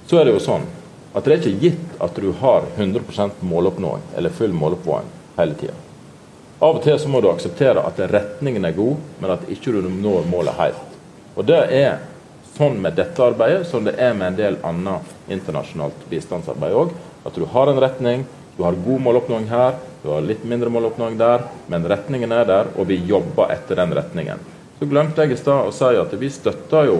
[0.06, 0.64] Så er det jo sånn
[1.12, 5.76] at det er ikke gitt at du har 100% måloppnåing eller full måloppnåing hele tida.
[6.60, 9.86] Av og til så må du akseptere at retningen er god, men at ikke du
[9.88, 10.98] når målet helt.
[11.38, 12.02] Og det er
[12.56, 16.92] sånn med dette arbeidet som det er med en del annet internasjonalt bistandsarbeid òg.
[17.24, 18.26] At du har en retning,
[18.60, 22.66] du har god måloppnåing her, du har litt mindre måloppnåing der, men retningen er der,
[22.76, 24.42] og vi jobber etter den retningen.
[24.76, 26.98] Så glemte jeg i stad å si at vi støtter jo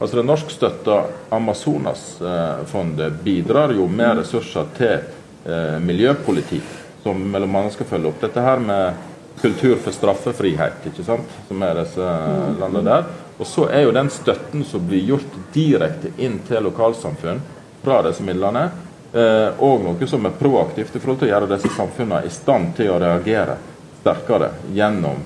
[0.00, 0.94] Altså Det norskstøtta
[1.36, 6.70] Amazonasfondet bidrar jo med ressurser til eh, miljøpolitikk,
[7.04, 9.02] som annet skal følge opp dette her med
[9.42, 12.14] kultur for straffefrihet, ikke sant, som er disse
[12.62, 13.10] landene der.
[13.36, 17.44] Og så er jo den støtten som blir gjort direkte inn til lokalsamfunn
[17.84, 21.72] fra disse midlene, eh, og noe som er proaktivt i forhold til å gjøre disse
[21.74, 23.56] samfunnene i stand til å reagere
[24.00, 25.18] sterkere gjennom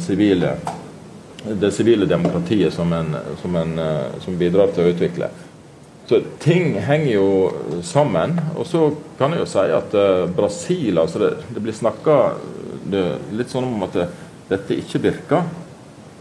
[0.00, 0.52] sivile
[1.44, 5.28] det sivile demokratiet som, en, som, en, eh, som bidrar til å utvikle.
[6.08, 7.26] Så ting henger jo
[7.84, 8.38] sammen.
[8.56, 8.86] Og så
[9.18, 12.18] kan jeg jo si at eh, Brasil altså det, det blir snakka
[13.34, 14.08] litt sånn om at det,
[14.48, 15.44] dette ikke virker.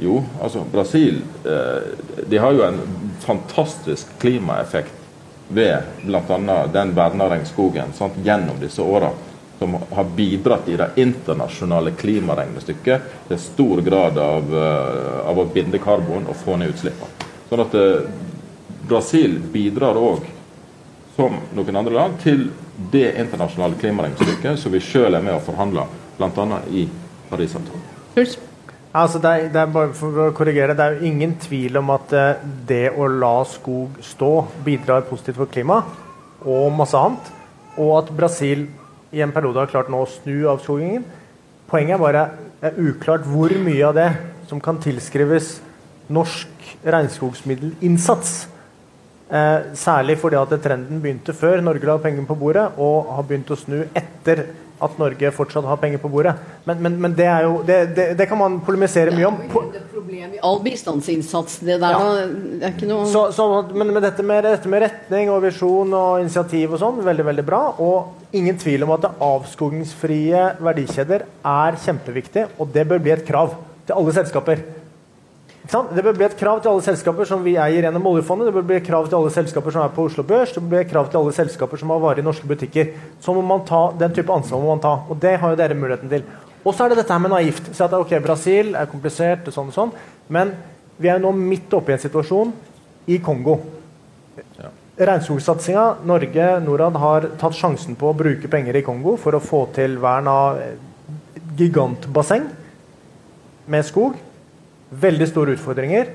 [0.04, 1.96] Jo, altså Brasil eh,
[2.28, 2.82] de har jo en
[3.24, 5.03] fantastisk klimaeffekt
[5.48, 6.68] ved bl.a.
[6.74, 9.12] den verna regnskogen sant, gjennom disse åra
[9.60, 15.80] som har bidratt i det internasjonale klimaregnestykket til stor grad av, eh, av å binde
[15.80, 17.30] karbon og få ned utslippene.
[17.50, 18.10] Sånn at eh,
[18.90, 20.26] Brasil bidrar òg,
[21.16, 22.50] som noen andre land, til
[22.92, 26.64] det internasjonale klimaregnestykket som vi sjøl er med og forhandler, bl.a.
[26.74, 26.88] i
[27.30, 28.52] Parisavtalen.
[28.94, 31.90] Altså det, er, det er bare for å korrigere, det er jo ingen tvil om
[31.96, 34.32] at eh, det å la skog stå
[34.66, 37.32] bidrar positivt for klimaet og masse annet.
[37.82, 38.68] Og at Brasil
[39.14, 41.06] i en periode har klart nå å snu avskogingen.
[41.70, 42.24] Poenget er bare
[42.62, 44.10] det er uklart hvor mye av det
[44.48, 45.56] som kan tilskrives
[46.14, 48.36] norsk regnskogsmiddelinnsats.
[49.34, 53.50] Eh, særlig fordi at trenden begynte før Norge la penger på bordet, og har begynt
[53.50, 54.46] å snu etter
[54.84, 56.36] at Norge fortsatt har penger på bordet.
[56.68, 59.40] Men, men, men det, er jo, det, det, det, kan man polemisere mye om.
[59.40, 61.60] Det er jo problem i all bistandsinnsats.
[61.64, 62.12] Det der ja.
[62.60, 65.96] det er ikke noe så, så, Men med dette, med dette, med retning og visjon
[65.98, 67.64] og initiativ og sånn, veldig veldig bra.
[67.84, 73.28] Og ingen tvil om at det avskogingsfrie verdikjeder er kjempeviktig, og det bør bli et
[73.28, 74.64] krav til alle selskaper.
[75.74, 78.50] Det bør bli et krav til alle selskaper som vi eier gjennom oljefondet.
[78.50, 80.54] Det bør bli et krav til alle selskaper som er på Oslo Børs.
[80.54, 82.92] Det bør bli et krav til alle selskaper som har varer i norske butikker.
[83.24, 84.94] Så må man ta, Den type ansvar må man ta.
[85.10, 86.28] Og det har jo dere muligheten til.
[86.64, 87.72] Og så er det dette her med naivt.
[87.74, 89.94] Så at ok, Brasil er komplisert, og sånn og sånn.
[90.30, 90.54] Men
[90.98, 92.54] vi er jo nå midt oppe i en situasjon
[93.10, 93.58] i Kongo.
[94.60, 94.70] Ja.
[95.10, 99.66] Regnskogsatsinga, Norge, Norad, har tatt sjansen på å bruke penger i Kongo for å få
[99.74, 100.62] til vern av
[101.58, 102.46] gigantbasseng
[103.74, 104.22] med skog.
[105.02, 106.12] Veldig store utfordringer.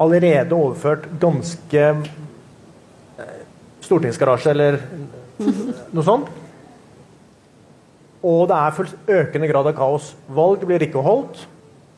[0.00, 3.40] Allerede overført ganske eh,
[3.84, 4.80] stortingsgarasje eller
[5.94, 6.30] noe sånt.
[8.20, 10.12] Og det er økende grad av kaos.
[10.28, 11.46] Valg blir ikke holdt.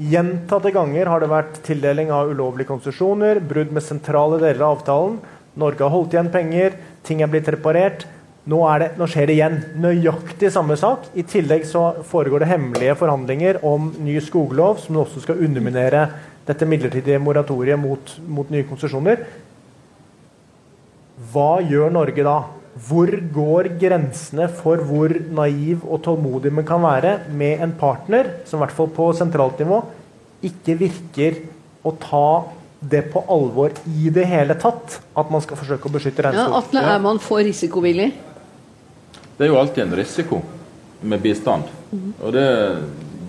[0.02, 5.18] Gjentatte ganger har det vært tildeling av ulovlige konsesjoner, brudd med sentrale deler av avtalen.
[5.58, 8.06] Norge har holdt igjen penger, ting er blitt reparert.
[8.42, 9.58] Nå, det, nå, skjer det igjen.
[9.78, 11.06] Nøyaktig samme sak.
[11.14, 16.08] I tillegg så foregår det hemmelige forhandlinger om ny skoglov, som også skal underminere
[16.48, 19.22] dette midlertidige moratoriet mot, mot nye konsesjoner.
[21.30, 22.40] Hva gjør Norge da?
[22.88, 28.58] Hvor går grensene for hvor naiv og tålmodig man kan være med en partner som
[28.58, 29.82] i hvert fall på sentralt nivå
[30.42, 31.38] ikke virker
[31.86, 32.26] å ta
[32.82, 36.48] det på alvor i det hele tatt, at man skal forsøke å beskytte regnskog?
[36.48, 38.08] Ja, Atle, er man for risikovillig?
[39.36, 40.42] Det er jo alltid en risiko
[41.00, 41.70] med bistand.
[42.20, 42.76] Og det,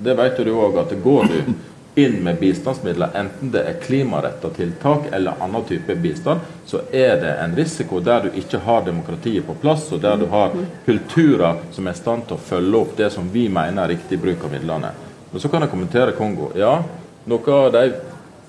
[0.04, 1.54] det vet du òg, at går du
[1.96, 7.34] inn med bistandsmidler, enten det er klimaretta tiltak eller annen type bistand, så er det
[7.44, 11.88] en risiko der du ikke har demokratiet på plass, og der du har kulturer som
[11.88, 14.56] er i stand til å følge opp det som vi mener er riktig bruk av
[14.56, 14.90] midlene.
[15.32, 16.52] Men Så kan jeg kommentere Kongo.
[16.58, 16.80] Ja,
[17.26, 17.94] noe av de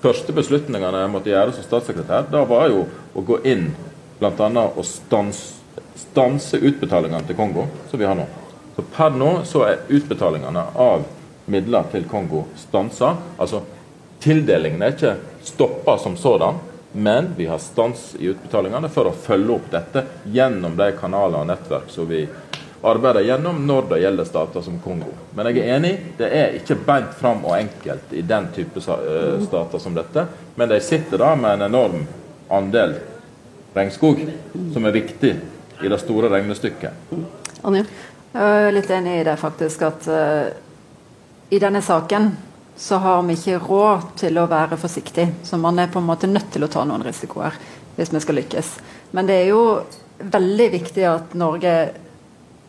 [0.01, 3.69] første beslutningene jeg måtte gjøre som statssekretær, da var jo å gå inn
[4.19, 4.49] bl.a.
[4.65, 5.64] og stanse
[5.95, 8.25] stanse utbetalingene til Kongo, som vi har nå.
[8.75, 11.05] Så Per nå så er utbetalingene av
[11.45, 13.15] midler til Kongo stansa.
[13.37, 13.61] Altså
[14.23, 16.59] tildelingen er ikke stoppa som sådan,
[16.91, 21.49] men vi har stans i utbetalingene for å følge opp dette gjennom de kanaler og
[21.49, 22.23] nettverk som vi
[22.85, 25.11] arbeider gjennom når det gjelder stater som Kongo.
[25.35, 29.41] Men jeg er enig, det er ikke beint fram og enkelt i den type eh,
[29.43, 30.27] stater som dette.
[30.55, 32.05] Men de sitter da med en enorm
[32.53, 32.95] andel
[33.75, 34.21] regnskog,
[34.73, 35.33] som er viktig
[35.83, 37.15] i det store regnestykket.
[37.65, 37.85] Anja?
[38.35, 39.85] Jeg er litt enig i det, faktisk.
[39.87, 40.49] At uh,
[41.49, 42.31] i denne saken
[42.75, 45.29] så har vi ikke råd til å være forsiktig.
[45.47, 47.55] Så man er på en måte nødt til å ta noen risikoer
[47.95, 48.71] hvis vi skal lykkes.
[49.15, 49.61] Men det er jo
[50.19, 51.75] veldig viktig at Norge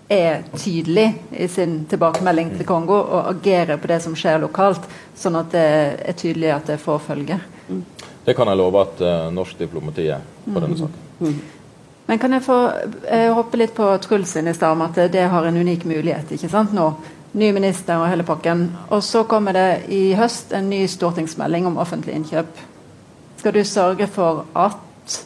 [0.09, 4.87] er tydelig i sin tilbakemelding til Kongo og agerer på det som skjer lokalt,
[5.19, 5.67] sånn at det
[5.99, 7.43] er tydelig at det får følger.
[8.27, 11.43] Det kan jeg love at uh, norsk diplomati er på denne saken.
[12.07, 12.57] Men kan jeg få
[13.11, 16.31] eh, hoppe litt på Truls sin i stad om at det har en unik mulighet
[16.37, 16.93] ikke sant, nå?
[17.37, 18.69] Ny minister og hele pakken.
[18.95, 22.63] Og så kommer det i høst en ny stortingsmelding om offentlig innkjøp.
[23.41, 25.19] Skal du sørge for at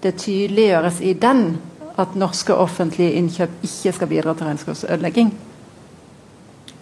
[0.00, 1.58] det tydeliggjøres i den
[2.00, 5.32] at norske offentlige innkjøp ikke skal bidra til regnskapsødelegging?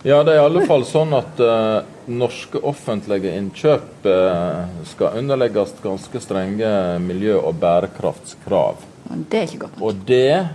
[0.07, 5.75] Ja, det er i alle fall sånn at uh, norske offentlige innkjøp uh, skal underlegges
[5.83, 6.71] ganske strenge
[7.03, 8.85] miljø- og bærekraftskrav.
[9.09, 9.85] Det er ikke godt nok.
[9.89, 10.49] Og det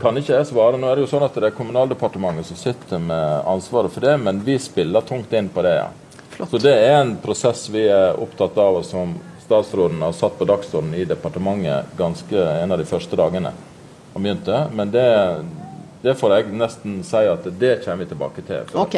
[0.00, 0.78] kan ikke jeg svare.
[0.78, 4.16] Nå er det jo sånn at det er Kommunaldepartementet som sitter med ansvaret for det,
[4.20, 5.76] men vi spiller tungt inn på det.
[5.80, 5.90] ja.
[6.34, 6.50] Flott.
[6.50, 10.48] Så det er en prosess vi er opptatt av, og som statsråden har satt på
[10.48, 13.52] dagsordenen i departementet ganske en av de første dagene
[14.14, 14.64] han begynte.
[14.74, 15.04] Men det,
[16.04, 18.74] det får jeg nesten si at det kommer vi tilbake til.
[18.76, 18.96] ok,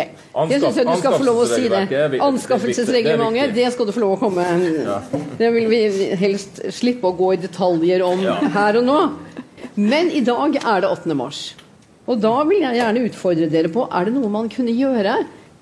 [0.50, 1.84] Det syns jeg du skal få lov å si det.
[2.24, 4.96] Anskaffelsesreglementet, det skal du få lov å komme ja.
[5.38, 5.80] Det vil vi
[6.18, 8.40] helst slippe å gå i detaljer om ja.
[8.56, 8.98] her og nå.
[9.78, 11.14] Men i dag er det 8.
[11.18, 11.44] mars.
[12.10, 15.16] Og da vil jeg gjerne utfordre dere på er det noe man kunne gjøre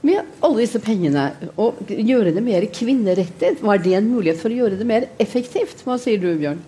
[0.05, 1.28] med alle disse pengene.
[1.61, 3.61] Og gjøre det mer kvinnerettet.
[3.61, 5.84] Var det en mulighet for å gjøre det mer effektivt?
[5.84, 6.64] Hva sier du, Bjørn?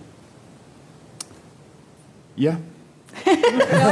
[2.37, 2.59] Ja
[3.71, 3.89] ja,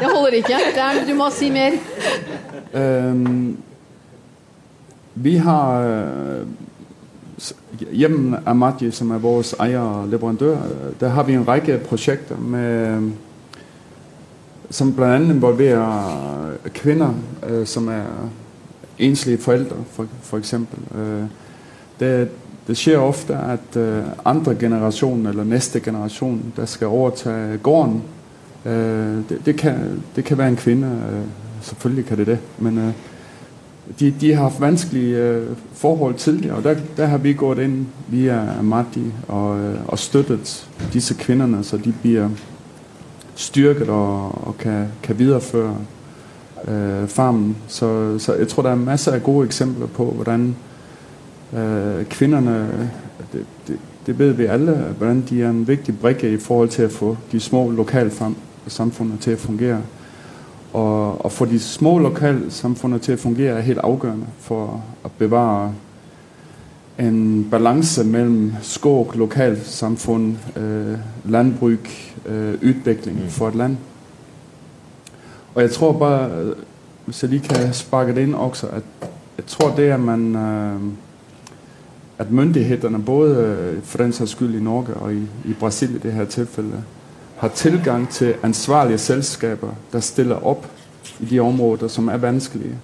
[0.00, 0.52] det holder ikke.
[0.52, 1.70] Er, du må si mer.
[2.74, 3.56] Um,
[5.14, 5.82] vi har
[7.40, 10.58] Amati Hjemmen Amadji, som er vores ejer og leverandør,
[11.00, 13.10] der har vi en række projekter med
[14.70, 17.14] som blandt andet involverer kvinner
[17.48, 18.04] øh, som er
[18.98, 20.98] enslige forældre, for, for eksempel.
[20.98, 21.24] Øh,
[22.00, 22.28] det,
[22.76, 28.02] sker ofte, at øh, andre generation, eller næste generation, der skal overtage gården,
[28.64, 31.26] det, det, kan, det kan være en kvinde, øh,
[31.62, 32.92] selvfølgelig kan det det, men øh,
[34.00, 37.86] de, de har haft vanskelige øh, forhold tidligere, og der, der har vi gået ind
[38.08, 42.28] via Amadi og, øh, og støttet disse kvinderne, så de bliver
[43.34, 45.76] styrket og, og kan, kan videreføre
[46.68, 47.56] øh, farmen.
[47.68, 50.56] Så, så jeg tror, der er masser af gode eksempler på, hvordan
[51.56, 52.68] øh, kvinderne,
[53.32, 56.82] det, det, det ved vi alle, hvordan de er en vigtig brikke i forhold til
[56.82, 57.70] at få de små
[58.64, 59.82] lokalsamfund til å fungere.
[60.72, 65.72] Og, og få de små lokalsamfunnene til å fungere er helt avgjørende for å bevare
[67.00, 71.88] en balance mellom skog, lokalsamfunn, eh, landbruk,
[72.26, 73.28] eh, udvikling Mm.
[73.30, 73.76] for et land.
[75.54, 76.56] Og jeg tror bare, øh,
[77.04, 78.82] hvis jeg lige kan sparke det inn også, at
[79.36, 80.80] jeg tror det, at man eh,
[82.18, 85.98] at myndighetene, både øh, for den saks skyld i Norge og i, i Brasil i
[85.98, 86.82] det her tilfælde,
[87.40, 90.66] har tilgang til ansvarlige selskaber, der stiller opp
[91.20, 92.74] i de områder, som er vanskelige,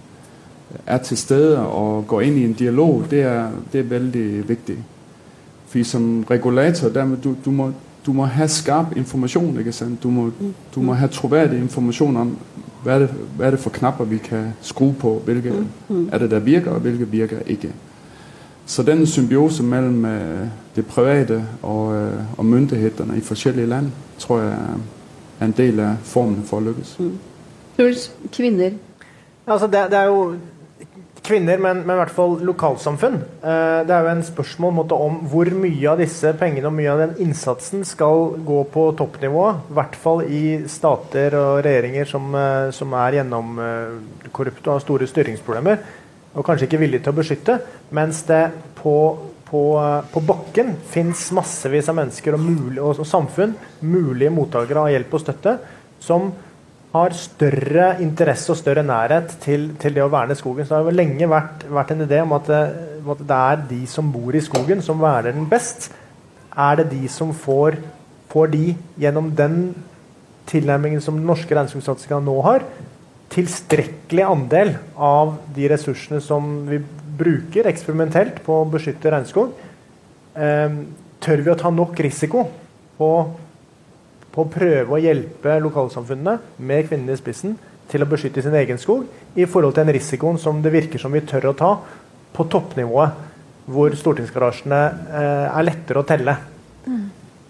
[0.86, 4.76] er til stede og går inn i en dialog, det er, det er veldig viktig.
[5.68, 7.70] For som regulator, der, må du, du, må,
[8.06, 9.58] du må ha skarp informasjon.
[9.58, 10.02] ikke sant?
[10.02, 10.30] Du må,
[10.74, 12.32] du må ha troverdig informasjon om,
[12.82, 15.52] hva er, det, hva er det for knapper, vi kan skrue på, hvilke
[16.12, 17.74] er det, der virker, og hvilke virker ikke.
[18.66, 20.46] Så den symbiose mellem øh,
[20.76, 24.80] det private og, øh, og myndighetene i forskjellige land, tror jeg er-
[25.40, 26.96] er en del av formen for å lykkes.
[27.76, 28.70] Truls, kvinner.
[29.46, 30.34] Altså, det, det er jo
[31.26, 33.14] kvinner, men, men i hvert fall lokalsamfunn.
[33.44, 36.90] Eh, det er jo en spørsmål måtte, om hvor mye av disse pengene og mye
[36.92, 39.44] av den innsatsen skal gå på toppnivå.
[39.70, 45.06] I hvert fall i stater og regjeringer som, eh, som er gjennomkorrupte og har store
[45.06, 45.78] styringsproblemer.
[46.36, 47.58] Og kanskje ikke villige til å beskytte.
[47.96, 48.42] Mens det
[48.78, 48.96] på,
[49.48, 49.62] på,
[50.12, 53.56] på bakken fins massevis av mennesker og, mulig, og, og samfunn,
[53.86, 55.56] mulige mottakere av hjelp og støtte,
[56.02, 56.28] som
[56.96, 60.64] har større interesse og større nærhet til, til det å verne skogen.
[60.66, 62.62] Så det har jo lenge vært, vært en idé om at det,
[63.06, 65.90] at det er de som bor i skogen, som verner den best.
[66.56, 67.78] Er det de som får,
[68.32, 68.64] får de,
[69.00, 69.60] gjennom den
[70.50, 72.64] tilnærmingen som den norske regnskogssatsinga nå har,
[73.32, 76.78] tilstrekkelig andel av de ressursene som vi
[77.18, 79.56] bruker eksperimentelt på å beskytte regnskog?
[80.36, 80.78] Eh,
[81.24, 82.46] tør vi å ta nok risiko
[82.96, 83.10] på
[84.36, 86.36] på å prøve å hjelpe lokalsamfunnene
[86.68, 87.54] med kvinnene i spissen
[87.88, 91.14] til å beskytte sin egen skog, i forhold til den risikoen som det virker som
[91.14, 91.70] vi tør å ta
[92.36, 93.14] på toppnivået,
[93.66, 96.36] hvor stortingsgarasjene eh, er lettere å telle.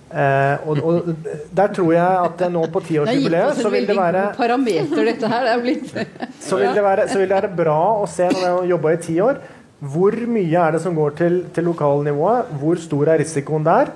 [0.06, 1.08] Eh, og, og
[1.58, 5.46] der tror jeg at nå på tiårsjubileet så vil det være parameter, dette her.
[5.48, 5.88] Det blitt
[6.46, 8.92] så vil, det være, så vil det være bra å se når vi har jobba
[8.94, 9.40] i ti år,
[9.82, 13.90] hvor mye er det som går til, til lokalnivået, hvor stor er risikoen der,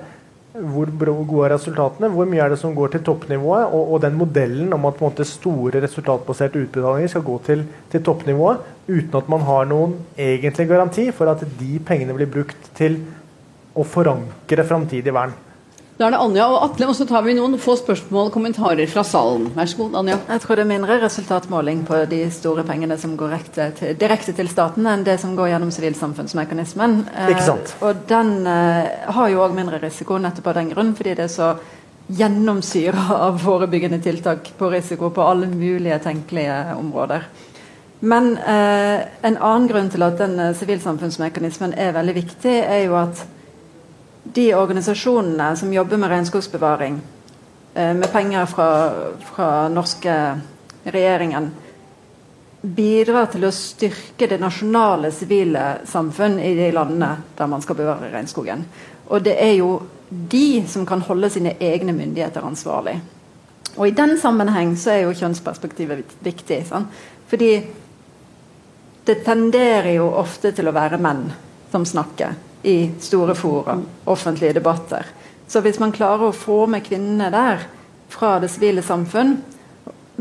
[0.51, 4.17] hvor gode er resultatene, hvor mye er det som går til toppnivået, og, og den
[4.19, 8.59] modellen om at måte, store resultatbaserte utbetalinger skal gå til, til toppnivået,
[8.89, 12.99] uten at man har noen egentlig garanti for at de pengene blir brukt til
[13.71, 15.31] å forankre framtidig vern.
[16.01, 18.87] Da er det Anja og Atle, og så tar vi noen få spørsmål og kommentarer
[18.89, 19.51] fra salen.
[19.53, 20.15] Vær så god, Anja.
[20.31, 24.33] Jeg tror det er mindre resultatmåling på de store pengene som går direkte til, direkte
[24.33, 26.95] til staten, enn det som går gjennom sivilsamfunnsmekanismen.
[27.05, 27.73] Eh, Ikke sant.
[27.85, 31.35] og den eh, har jo òg mindre risiko nettopp av den grunn, fordi det er
[31.35, 31.51] så
[32.17, 37.27] gjennomsyra av forebyggende tiltak på risiko på alle mulige tenkelige områder.
[38.01, 42.97] Men eh, en annen grunn til at den eh, sivilsamfunnsmekanismen er veldig viktig, er jo
[43.03, 43.21] at
[44.23, 47.01] de organisasjonene som jobber med regnskogsbevaring,
[47.73, 50.15] eh, med penger fra, fra norske
[50.83, 51.51] regjeringen,
[52.61, 58.11] bidrar til å styrke det nasjonale sivile samfunn i de landene der man skal bevare
[58.13, 58.65] regnskogen.
[59.09, 62.99] Og det er jo de som kan holde sine egne myndigheter ansvarlig.
[63.77, 66.59] Og i den sammenheng så er jo kjønnsperspektivet viktig.
[66.67, 66.91] Sant?
[67.31, 67.51] Fordi
[69.07, 71.29] det tenderer jo ofte til å være menn
[71.71, 75.05] som snakker i store fora, offentlige debatter.
[75.47, 77.65] Så hvis man klarer å få med kvinnene der
[78.11, 79.37] fra det sivile samfunn,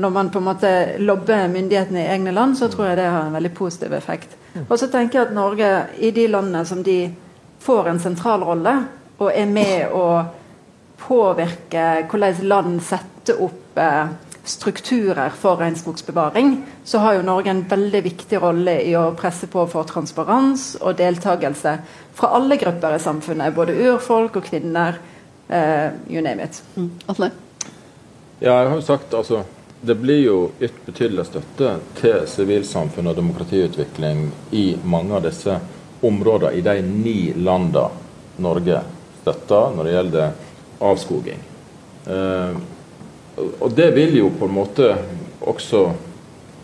[0.00, 3.26] når man på en måte lobber myndighetene i egne land, så tror jeg det har
[3.26, 4.36] en veldig positiv effekt.
[4.66, 6.98] Og så tenker jeg at Norge, i de landene som de
[7.60, 8.74] får en sentral rolle,
[9.20, 10.06] og er med å
[11.00, 14.12] påvirke hvordan land setter opp eh,
[14.50, 19.64] strukturer for regnskogsbevaring, så har jo Norge en veldig viktig rolle i å presse på
[19.70, 21.76] for transparens og deltakelse
[22.18, 23.54] fra alle grupper i samfunnet.
[23.54, 24.98] Både urfolk og kvinner.
[25.50, 26.62] Uh, you name it.
[26.76, 26.92] Mm.
[27.10, 27.30] Atle?
[28.40, 29.42] Ja, jeg har jo sagt altså
[29.80, 35.56] det blir jo ytt betydelig støtte til sivilsamfunn og demokratiutvikling i mange av disse
[36.04, 37.88] områdene i de ni landene
[38.44, 38.82] Norge
[39.22, 40.34] støtter når det gjelder
[40.90, 41.40] avskoging.
[42.12, 42.60] Eh,
[43.60, 44.94] og det vil jo på en måte
[45.40, 45.90] også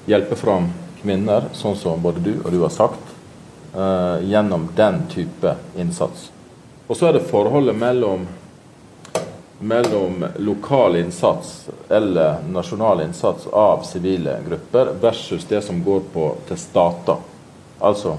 [0.07, 0.71] hjelpe fram
[1.03, 3.15] kvinner, sånn som både du og du har sagt,
[3.75, 6.31] eh, gjennom den type innsats.
[6.87, 8.27] Og så er det forholdet mellom,
[9.59, 16.59] mellom lokal innsats eller nasjonal innsats av sivile grupper versus det som går på til
[16.59, 17.23] stater.
[17.79, 18.17] Altså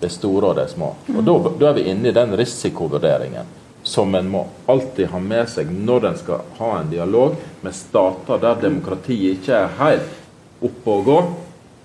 [0.00, 0.94] de store og de små.
[1.16, 5.48] Og da, da er vi inne i den risikovurderingen som en må alltid ha med
[5.50, 10.20] seg når en skal ha en dialog med stater der demokratiet ikke er helt
[10.62, 11.16] oppe og gå,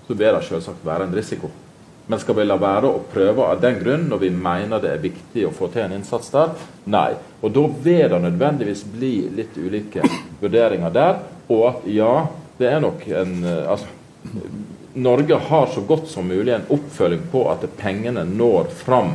[0.06, 1.50] så vil det selvsagt være en risiko.
[2.08, 5.02] Men skal vi la være å prøve av den grunn når vi mener det er
[5.02, 6.54] viktig å få til en innsats der?
[6.88, 7.10] Nei.
[7.44, 10.06] Og da vil det nødvendigvis bli litt ulike
[10.40, 11.18] vurderinger der.
[11.52, 12.14] Og at ja,
[12.56, 13.92] det er nok en eh, altså,
[14.98, 19.12] Norge har så godt som mulig en oppfølging på at pengene når fram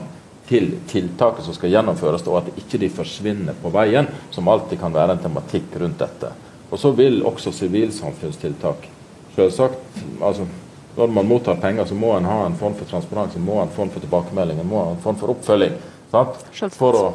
[0.53, 4.93] til tiltaket som skal gjennomføres, og at ikke de forsvinner på veien, som alltid kan
[4.93, 6.29] være en tematikk rundt dette.
[6.69, 8.89] Og så vil også sivilsamfunnstiltak
[9.35, 10.45] selvsagt altså
[10.93, 13.89] Når man mottar penger, så må en ha en form for transparens, må en form
[13.89, 15.73] for tilbakemelding, må ha en form for oppfølging.
[16.77, 17.07] For å,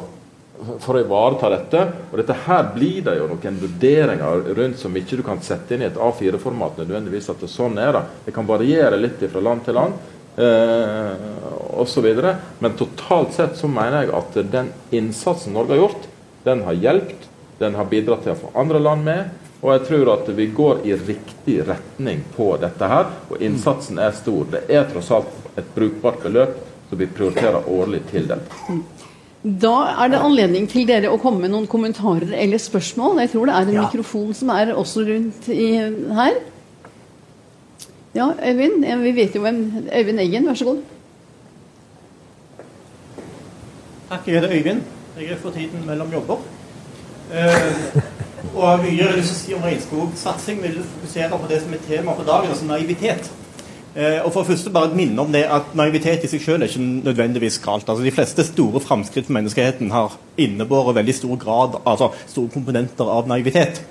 [0.83, 1.85] for å ivareta dette.
[2.09, 5.85] Og dette her blir det jo noen vurderinger rundt som ikke du kan sette inn
[5.85, 8.03] i et A4-format nødvendigvis at det sånn er det.
[8.25, 11.27] Det kan variere litt fra land til land eh,
[11.79, 12.07] osv.
[12.59, 16.07] Men totalt sett så mener jeg at den innsatsen Norge har gjort,
[16.47, 17.27] den har hjulpet.
[17.59, 19.31] Den har bidratt til å få andre land med.
[19.59, 23.09] Og jeg tror at vi går i riktig retning på dette her.
[23.27, 24.47] Og innsatsen er stor.
[24.53, 26.55] Det er tross alt et brukbart beløp
[26.87, 28.45] som vi prioriterer årlig til den.
[29.43, 29.73] Da
[30.03, 33.21] er det anledning til dere å komme med noen kommentarer eller spørsmål.
[33.23, 33.83] Jeg tror det er en ja.
[33.87, 35.69] mikrofon som er også rundt i,
[36.15, 36.39] her.
[38.15, 39.01] Ja, Øyvind.
[39.03, 40.81] Vi vet jo hvem Øyvind Eggen, vær så god.
[44.09, 44.81] Takk, jeg heter Øyvind.
[45.19, 46.37] Jeg er for tiden mellom jobber.
[47.33, 48.01] Eh,
[48.55, 52.15] og mye av det du sier om regnskogsatsing vil fokusere på det som er tema
[52.17, 53.31] for dagen, altså naivitet.
[53.95, 56.69] Eh, og for det første bare minne om det at Naivitet i seg selv er
[56.69, 57.87] ikke nødvendigvis galt.
[57.89, 63.09] Altså, de fleste store framskritt for menneskeheten har innebåret veldig stor grad, altså store komponenter
[63.09, 63.81] av naivitet.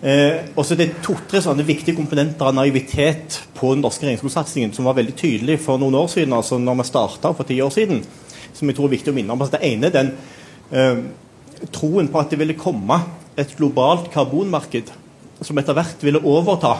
[0.00, 4.72] Eh, og så er det to-tre sånne viktige komponenter av naivitet på den norske regnskogsatsingen
[4.72, 7.74] som var veldig tydelig for noen år siden, altså når vi starta for ti år
[7.74, 8.00] siden,
[8.54, 9.44] som jeg tror er viktig å minne om.
[9.44, 10.12] Altså, det ene er den
[10.72, 13.02] eh, troen på at det ville komme
[13.36, 14.92] et globalt karbonmarked
[15.44, 16.78] som etter hvert ville overta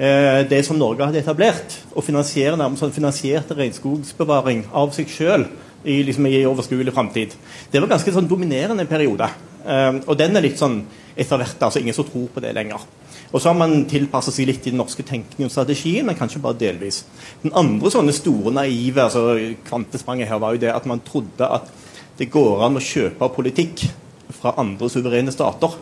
[0.00, 5.44] Eh, det som Norge hadde etablert, og finansiere nærmest sånn finansierte regnskogsbevaring av seg sjøl
[5.84, 7.34] i, liksom, i overskuelig framtid.
[7.68, 9.28] Det var ganske sånn dominerende periode.
[9.60, 10.78] Eh, og den er litt sånn
[11.20, 12.86] etter hvert altså ingen som tror på det lenger.
[13.28, 16.40] Og så har man tilpasset seg litt i den norske tenkningen og strategien, men kanskje
[16.46, 17.02] bare delvis.
[17.42, 19.34] Den andre sånne store naive altså
[19.68, 21.68] kvantespranget her var jo det at man trodde at
[22.16, 23.84] det går an å kjøpe politikk
[24.40, 25.76] fra andre suverene stater.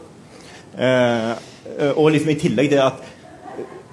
[0.74, 1.32] Eh,
[1.94, 3.06] og liksom i tillegg det at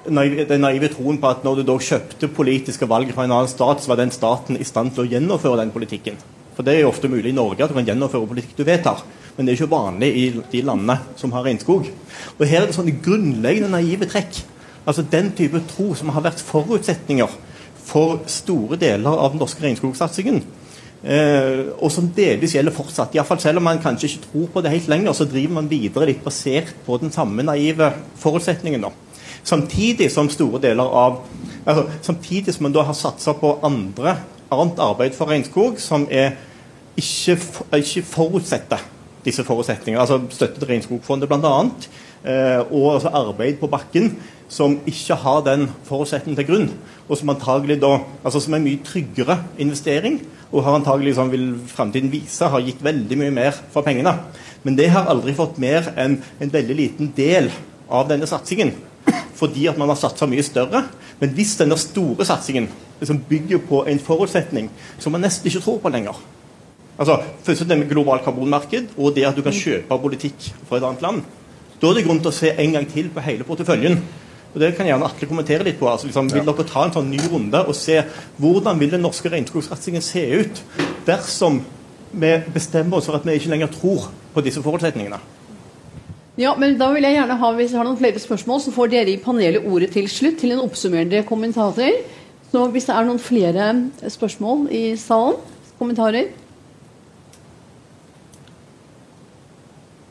[0.06, 3.82] den naive troen på at når du da kjøpte politiske valg fra en annen stat,
[3.82, 6.20] så var den staten i stand til å gjennomføre den politikken.
[6.56, 9.01] For det er jo ofte mulig i Norge at du kan gjennomføre politikk du vedtar.
[9.36, 11.89] Men det er ikke vanlig i de landene som har regnskog.
[12.38, 14.39] Og her er det sånne grunnleggende naive trekk.
[14.86, 17.34] Altså den type tro som har vært forutsetninger
[17.86, 20.39] for store deler av den norske regnskogsatsingen.
[21.06, 23.14] Eh, og som delvis gjelder fortsatt.
[23.14, 25.70] I fall selv om man kanskje ikke tror på det helt lenger, så driver man
[25.70, 27.91] videre litt basert på den samme naive
[28.22, 28.88] forutsetningen.
[28.88, 29.05] da.
[29.46, 31.20] Samtidig som store deler av
[31.66, 34.18] altså, Samtidig som man da har satsa på andre,
[34.54, 36.36] annet arbeid for regnskog som er
[36.98, 37.38] ikke,
[37.76, 38.82] ikke forutsetter
[39.26, 40.02] disse forutsetningene.
[40.02, 41.54] Altså støtte til Regnskogfondet bl.a.
[42.26, 44.12] Eh, og altså arbeid på bakken
[44.50, 46.68] som ikke har den forutsetningen til grunn,
[47.10, 50.20] og som antagelig da, altså som er mye tryggere investering,
[50.52, 54.14] og har antagelig, som vil fremtiden vise, har gitt veldig mye mer for pengene.
[54.64, 57.50] Men det har aldri fått mer enn en veldig liten del
[57.89, 58.74] av denne satsingen
[59.36, 60.86] fordi at man har satsa mye større.
[61.20, 65.82] Men hvis denne store satsingen liksom bygger på en forutsetning som man nesten ikke tror
[65.84, 66.24] på lenger
[66.99, 70.86] altså Først det med globalt karbonmarked og det at du kan kjøpe politikk fra et
[70.88, 71.24] annet land.
[71.82, 73.99] Da er det grunn til å se en gang til på hele porteføljen.
[74.53, 75.89] Og Det kan gjerne Atle kommentere litt på.
[75.89, 78.01] altså liksom, Vil dere ta en sånn ny runde og se
[78.39, 80.62] hvordan vil den norske regnskogsatsingen se ut
[81.06, 81.60] dersom
[82.12, 85.20] vi bestemmer oss for at vi ikke lenger tror på disse forutsetningene?
[86.36, 88.91] Ja, men da vil jeg gjerne ha, Hvis jeg har noen flere spørsmål, så får
[88.91, 92.01] dere i panelet ordet til slutt til en oppsummerende kommentator.
[92.51, 93.69] Så hvis det er noen flere
[94.11, 95.39] spørsmål i salen,
[95.79, 96.31] kommentarer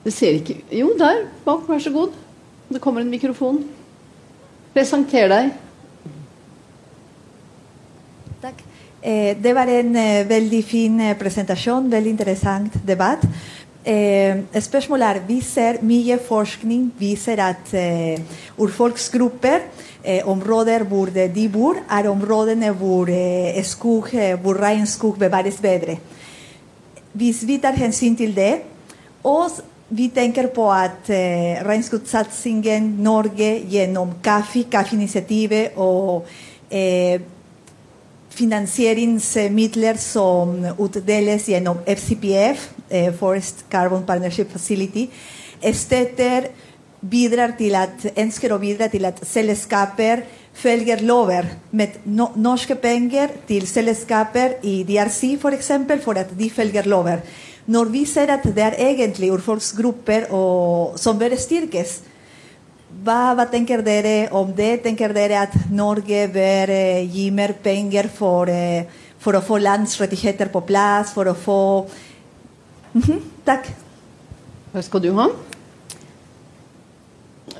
[0.04, 2.12] Det ser ikke Jo, der bak, vær så god.
[2.68, 3.62] Det kommer en mikrofon.
[4.74, 5.52] Presenter deg.
[8.42, 8.60] Takk.
[9.00, 13.24] Eh, det var en eh, veldig fin eh, presentasjon, veldig interessant debatt.
[13.86, 18.20] Eh, spørsmålet er, Vi ser mye forskning viser at eh,
[18.56, 19.60] urfolksgrupper,
[20.04, 25.98] eh, områder hvor de bor, er områdene hvor, eh, skog, eh, hvor regnskog bevares bedre.
[27.12, 28.62] Hvis vi tar hensyn til det,
[29.22, 29.50] og
[29.90, 36.24] vi tenker på at eh, regnskogsatsingen Norge gjennom KAFI, KAFI-initiativet og
[36.70, 37.20] eh,
[38.34, 45.08] finansieringsmidler som utdeles gjennom FCPF, eh, Forest Carbon Partnership Facility,
[45.74, 46.50] støtter
[47.10, 50.24] bidrar til at, ønsker å bidra til at selskaper
[50.54, 55.42] følger lover med no, norske penger til selskaper i DRC f.eks.
[55.42, 57.24] For, eksempel, for at de følger lover.
[57.66, 60.28] Når vi ser at det er egentlig urfolksgrupper
[61.00, 62.02] som bør styrkes,
[63.04, 64.84] hva, hva, tenker dere om det?
[64.84, 68.86] Tenker dere at Norge bør eh, gi mer penger for, eh,
[69.18, 71.60] for, å få landsrettigheter på plass, for å få
[72.94, 73.74] mm -hmm, Takk.
[74.72, 75.28] Hva skal du ha?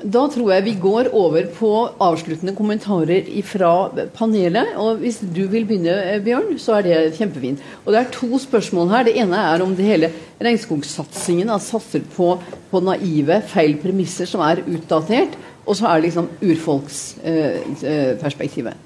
[0.03, 1.69] Da tror jeg vi går over på
[2.03, 4.67] avsluttende kommentarer fra panelet.
[4.81, 7.59] Og hvis du vil begynne, eh, Bjørn, så er det kjempefint.
[7.85, 9.03] Og det er to spørsmål her.
[9.03, 10.11] Det ene er om det hele
[10.41, 12.39] regnskogsatsingen satser på,
[12.71, 15.29] på, naive, feil premisser som er utdatert.
[15.65, 18.73] Og så er det liksom urfolksperspektivet.
[18.73, 18.79] Eh,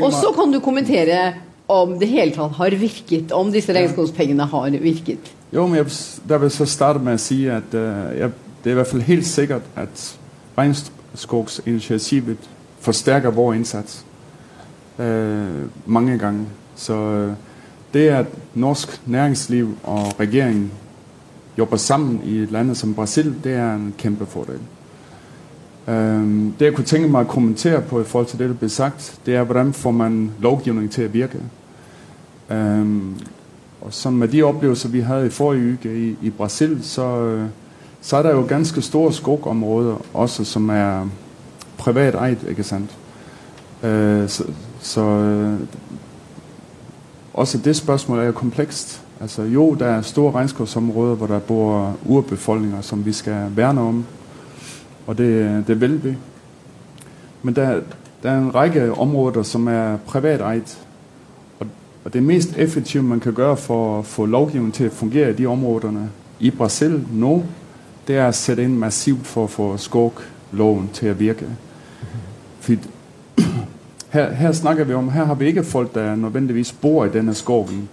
[0.00, 1.34] og så kan du kommentere
[1.68, 5.30] om det hele tatt har virket, om disse regnskogspengene har virket.
[5.54, 5.92] Jo, men jeg,
[6.28, 8.32] der vil så starte med å si at uh, jeg
[8.64, 10.18] det er i hvert fall helt sikkert, at
[10.58, 12.38] regnskogsinitiativet
[12.80, 14.04] forsterker vår innsats
[14.98, 15.04] uh,
[15.84, 16.44] mange ganger.
[16.76, 17.32] Så øh,
[17.94, 20.72] det at norsk næringsliv og regjering
[21.58, 24.54] jobber sammen i et land som Brasil, det er en kæmpe fordel.
[24.54, 24.73] Øh,
[25.86, 29.18] det jeg kunne tænke meg å kommentere på i forhold til det, der ble sagt,
[29.26, 31.42] det er, hvordan får man lovgivning til å virke.
[32.50, 32.86] Øh,
[33.80, 37.10] og som med de opplevelser vi hadde i forrige uke i, Brasil, så...
[37.20, 37.44] Øh,
[38.04, 41.08] så er det jo ganske store skogområder også, som er
[41.78, 42.90] privat eid, ikke sant?
[43.82, 44.44] Uh, så,
[44.80, 45.60] så uh,
[47.34, 49.02] også det spørsmålet er jo komplekst.
[49.20, 54.04] Altså jo, der er store regnskovsområder, hvor der bor urbefolkninger, som vi skal værne om,
[55.06, 56.14] og det, det vil vi.
[57.42, 57.80] Men der,
[58.22, 60.78] der er en række områder, som er privat
[62.04, 65.36] og, det mest effektive, man kan gjøre for å få lovgivningen til å fungere i
[65.38, 66.08] de områderne,
[66.40, 67.42] i Brasil nå,
[68.08, 71.48] det er å sætte inn massivt for å få skogloven til å virke.
[72.60, 72.76] For
[74.14, 77.34] her, her snakker vi om, her har vi ikke folk, der nødvendigvis bor i denne
[77.34, 77.88] skogen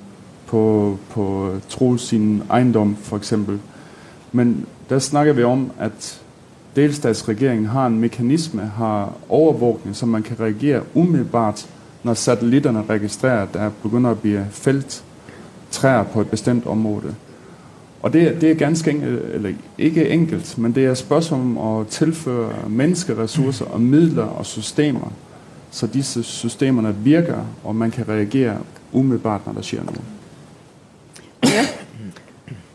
[0.47, 1.25] på, på
[1.69, 3.59] tro sin eiendom, eksempel.
[4.31, 6.19] Men der snakker vi om, at
[6.75, 11.67] delstatsregeringen har en mekanisme, har overvågning, så man kan reagere umiddelbart,
[12.03, 15.03] når satellitterne registrerer, at der begynder at bli felt
[15.71, 17.15] trær på et bestemt område.
[18.01, 21.83] Og det, det er ganske enkelt, eller ikke enkelt, men det er spørsmål om å
[21.89, 25.11] tilføre menneskeressurser og midler og systemer,
[25.71, 28.57] så disse systemene virker, og man kan reagere
[28.93, 30.03] umiddelbart når det skjer noe.
[31.43, 31.65] Ja.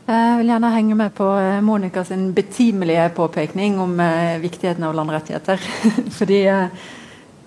[0.06, 4.94] Jeg vil gjerne henge med på eh, Monica sin betimelige påpekning om eh, viktigheten av
[4.94, 5.58] landrettigheter.
[6.18, 6.76] Fordi eh,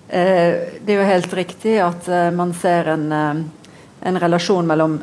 [0.09, 4.99] eh, det er jo helt riktig at eh, man ser en, en relasjon mellom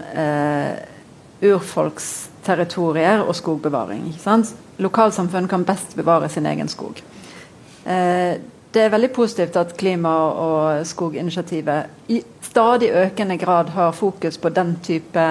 [1.40, 4.12] urfolks territorier og skogbevaring.
[4.76, 7.00] Lokalsamfunn kan best bevare sin egen skog.
[7.88, 8.36] Eh,
[8.68, 14.52] det er veldig positivt at klima- og skoginitiativet i stadig økende grad har fokus på
[14.52, 15.28] den type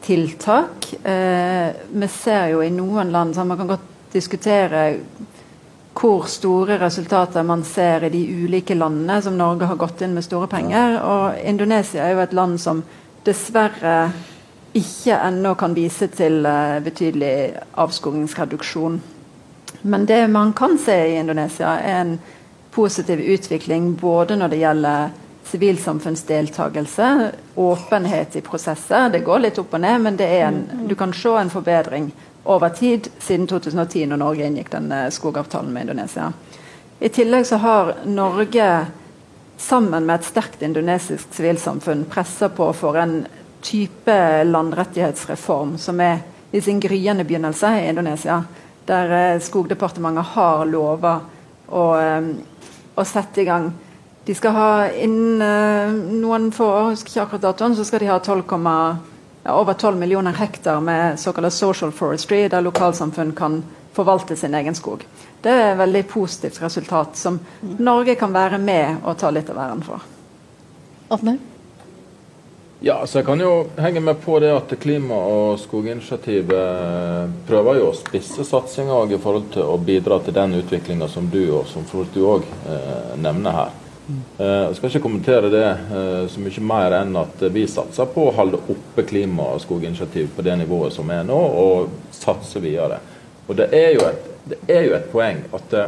[0.00, 0.92] tiltak.
[1.04, 4.84] Eh, vi ser jo i noen land Man kan godt diskutere
[6.00, 10.24] hvor store resultater man ser i de ulike landene som Norge har gått inn med
[10.24, 10.96] store penger.
[11.02, 12.82] Og Indonesia er jo et land som
[13.26, 14.10] dessverre
[14.74, 17.32] ikke ennå kan vise til eh, betydelig
[17.74, 19.00] avskogingsreduksjon.
[19.82, 22.18] Men det man kan se i Indonesia, er en
[22.70, 25.10] positiv utvikling både når det gjelder
[25.50, 29.10] sivilsamfunnsdeltakelse, åpenhet i prosesser.
[29.10, 32.10] Det går litt opp og ned, men en, du kan se en forbedring
[32.44, 36.30] over tid siden 2010, når Norge inngikk den uh, skogavtalen med Indonesia.
[37.00, 38.70] I tillegg så har Norge
[39.60, 43.24] sammen med et sterkt indonesisk sivilsamfunn pressa på for en
[43.60, 48.42] type landrettighetsreform som er i sin gryende begynnelse i Indonesia.
[48.88, 51.18] Der eh, Skogdepartementet har lova
[51.68, 52.30] å, eh,
[52.94, 53.70] å sette i gang
[54.24, 58.10] de skal ha innen uh, noen få år, husker ikke akkurat datoen, så skal de
[58.10, 58.44] ha 12,
[59.44, 63.62] ja, over 12 millioner hektar med såkalt social forestry, der lokalsamfunn kan
[63.92, 65.06] forvalte sin egen skog.
[65.42, 67.38] Det er et veldig positivt resultat som
[67.78, 70.04] Norge kan være med og ta litt av æren for.
[71.10, 71.38] Atne?
[72.80, 77.90] Ja, så jeg kan jo henge med på det at Klima- og skoginitiativet prøver jo
[77.90, 81.84] å spisse satsinga i forhold til å bidra til den utviklinga som du og som
[82.14, 83.79] du òg eh, nevner her.
[84.38, 88.28] Eh, jeg skal ikke kommentere det eh, så mye mer enn at vi satser på
[88.28, 93.00] å holde oppe klima- og skoginitiativ på det nivået som er nå, og satse videre.
[93.46, 95.84] Og Det er jo et, er jo et poeng at det,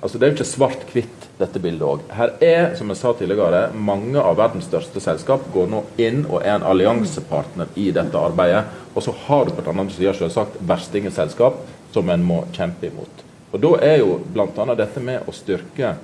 [0.00, 2.00] altså det er jo ikke svart-hvitt, dette bildet òg.
[2.10, 6.40] Her er, som jeg sa tidligere, mange av verdens største selskap går nå inn og
[6.40, 8.64] er en alliansepartner i dette arbeidet.
[8.94, 11.60] Og så har du på den andre sida selvsagt verstingeselskap
[11.94, 13.22] som en må kjempe imot.
[13.52, 14.74] Og Da er jo bl.a.
[14.74, 15.94] dette med å styrke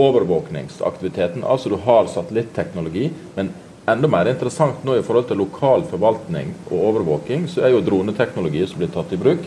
[0.00, 1.44] overvåkningsaktiviteten.
[1.44, 3.52] Altså du har satellitteknologi, men
[3.90, 8.62] enda mer interessant nå i forhold til lokal forvaltning og overvåking, så er jo droneteknologi
[8.68, 9.44] som blir tatt i bruk.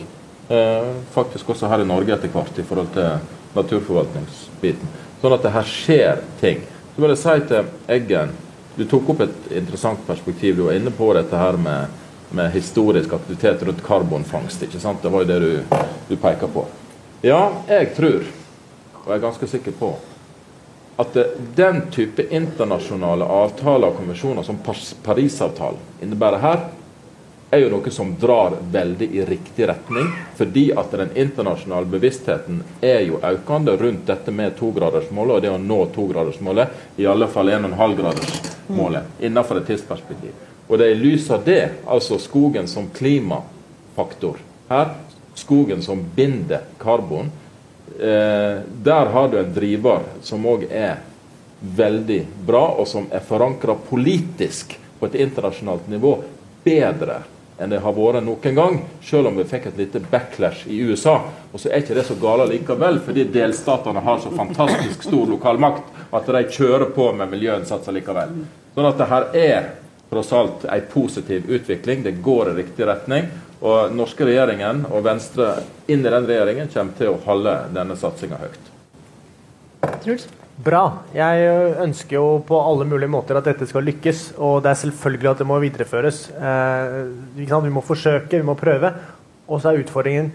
[0.48, 3.18] Eh, faktisk også her i Norge etter hvert i forhold til
[3.56, 4.94] naturforvaltningsbiten.
[5.22, 6.64] Sånn at det her skjer ting.
[6.94, 8.34] Så vil jeg si til Eggen,
[8.76, 10.56] du tok opp et interessant perspektiv.
[10.58, 12.00] Du var inne på dette her med,
[12.34, 14.66] med historisk aktivitet rundt karbonfangst.
[14.66, 15.02] ikke sant?
[15.02, 15.78] Det var jo det du,
[16.10, 16.66] du peker på.
[17.24, 18.26] Ja, jeg tror,
[19.00, 19.94] og jeg er ganske sikker på,
[20.96, 21.16] at
[21.56, 24.60] den type internasjonale avtaler og konvensjoner som
[25.02, 26.64] Parisavtalen innebærer her,
[27.54, 30.08] er jo noe som drar veldig i riktig retning.
[30.38, 35.60] Fordi at den internasjonale bevisstheten er jo økende rundt dette med togradersmålet og det å
[35.62, 36.80] nå togradersmålet.
[36.98, 40.34] I alle fall 1,5-gradersmålet innenfor et tidsperspektiv.
[40.66, 44.40] Og det er i lys av det, altså skogen som klimafaktor
[44.70, 44.94] her,
[45.38, 47.30] skogen som binder karbon,
[47.98, 51.02] eh, der har du en driver som òg er
[51.64, 56.18] veldig bra, og som er forankra politisk på et internasjonalt nivå
[56.64, 57.22] bedre
[57.58, 61.20] enn det har vært noen gang, selv om vi fikk et lite backlash i USA.
[61.52, 66.02] Og så er ikke det så gale likevel, fordi delstatene har så fantastisk stor lokalmakt
[66.14, 68.34] at de kjører på med miljøinnsatser likevel.
[68.74, 69.70] Sånn at det her er
[70.10, 72.02] tross alt en positiv utvikling.
[72.02, 73.30] Det går i riktig retning.
[73.64, 75.54] Og norske regjeringen og Venstre
[75.88, 78.72] inn i den regjeringen kommer til å holde denne satsinga høyt.
[80.04, 80.26] Truls?
[80.54, 80.82] Bra.
[81.16, 81.46] Jeg
[81.82, 84.36] ønsker jo på alle mulige måter at dette skal lykkes.
[84.38, 86.20] Og det er selvfølgelig at det må videreføres.
[86.30, 86.98] Eh,
[87.34, 88.92] vi må forsøke, vi må prøve.
[89.48, 90.30] Og så er utfordringen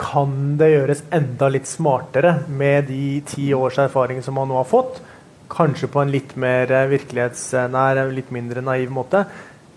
[0.00, 4.68] kan det gjøres enda litt smartere med de ti års erfaring som man nå har
[4.68, 5.02] fått.
[5.50, 9.26] Kanskje på en litt mer virkelighetsnær, litt mindre naiv måte.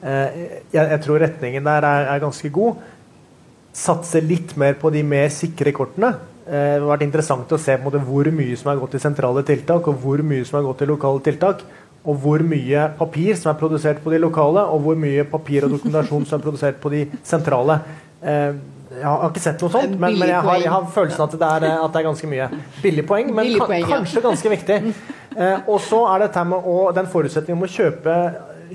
[0.03, 0.39] Eh,
[0.71, 2.81] jeg, jeg, tror retningen der er, er ganske god
[3.73, 6.13] satse litt mer på de mer sikre kortene.
[6.45, 9.03] Eh, det har vært interessant å se på måte, hvor mye som har gått til
[9.03, 11.65] sentrale tiltak, og hvor mye som har gått til lokale tiltak.
[12.03, 15.77] Og hvor mye papir som er produsert på de lokale, og hvor mye papir og
[15.77, 17.79] dokumentasjon som er produsert på de sentrale.
[18.21, 18.61] Eh,
[18.93, 21.47] jeg har ikke sett noe sånt, men, men jeg, har, jeg, har, følelsen at det,
[21.47, 22.49] er, at det er ganske mye.
[22.83, 23.89] Billig poeng, men Billig poeng, ja.
[23.95, 24.79] kanskje ganske viktig.
[25.33, 28.17] Eh, og så er det med å, den forutsetningen om å kjøpe,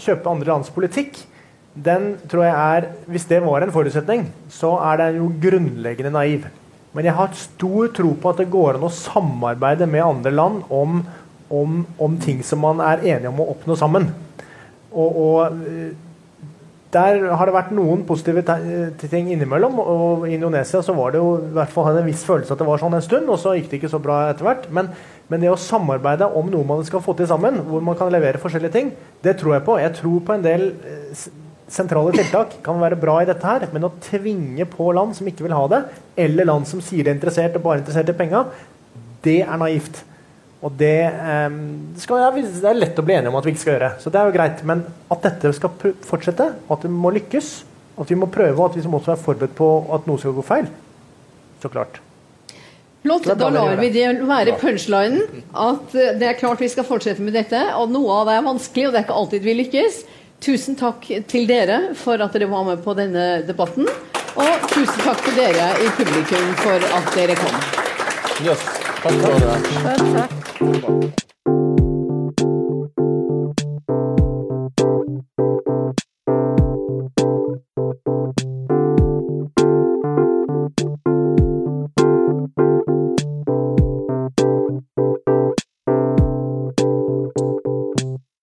[0.00, 1.20] kjøpe andre lands politikk
[1.84, 6.48] den tror jeg er Hvis det var en forutsetning, så er den jo grunnleggende naiv.
[6.92, 10.62] Men jeg har stor tro på at det går an å samarbeide med andre land
[10.72, 11.02] om,
[11.50, 14.08] om, om ting som man er enige om å oppnå sammen.
[14.90, 15.58] Og, og,
[16.88, 18.40] der har det vært noen positive
[19.02, 19.76] ting innimellom.
[19.82, 22.68] og I Indonesia så var det jo i hvert fall en viss følelse at det
[22.68, 24.70] var sånn en stund, og så gikk det ikke så bra etter hvert.
[24.72, 24.88] Men,
[25.28, 28.40] men det å samarbeide om noe man skal få til sammen, hvor man kan levere
[28.40, 29.76] forskjellige ting, det tror jeg på.
[29.82, 31.28] Jeg tror på en del eh,
[31.72, 35.46] sentrale tiltak kan være bra i dette her, men å tvinge på land som ikke
[35.46, 35.82] vil ha det,
[36.24, 38.46] eller land som sier de er interessert og bare interessert i penga,
[39.24, 40.02] det er naivt.
[40.58, 41.58] Og det, eh,
[42.02, 43.92] skal, det, er lett å bli enige om at vi ikke skal gjøre.
[44.02, 44.64] Så det er jo greit.
[44.66, 47.52] Men at dette skal fortsette, at det må lykkes,
[47.98, 50.34] at vi må prøve, og at vi må også være forberedt på at noe skal
[50.34, 50.66] gå feil.
[51.62, 52.00] Så klart.
[53.04, 53.28] Flott.
[53.38, 55.44] Da lar vi det være punchlinen.
[55.54, 57.60] At det er klart vi skal fortsette med dette.
[57.78, 60.00] Og noe av det er vanskelig, og det er ikke alltid vi lykkes.
[60.40, 63.88] Tusen takk til dere for at dere var med på denne debatten.
[64.38, 67.56] Og tusen takk til dere i publikum for at dere kom.
[68.46, 68.62] Yes.
[69.02, 69.56] Takk for det.
[69.82, 71.18] Selv takk.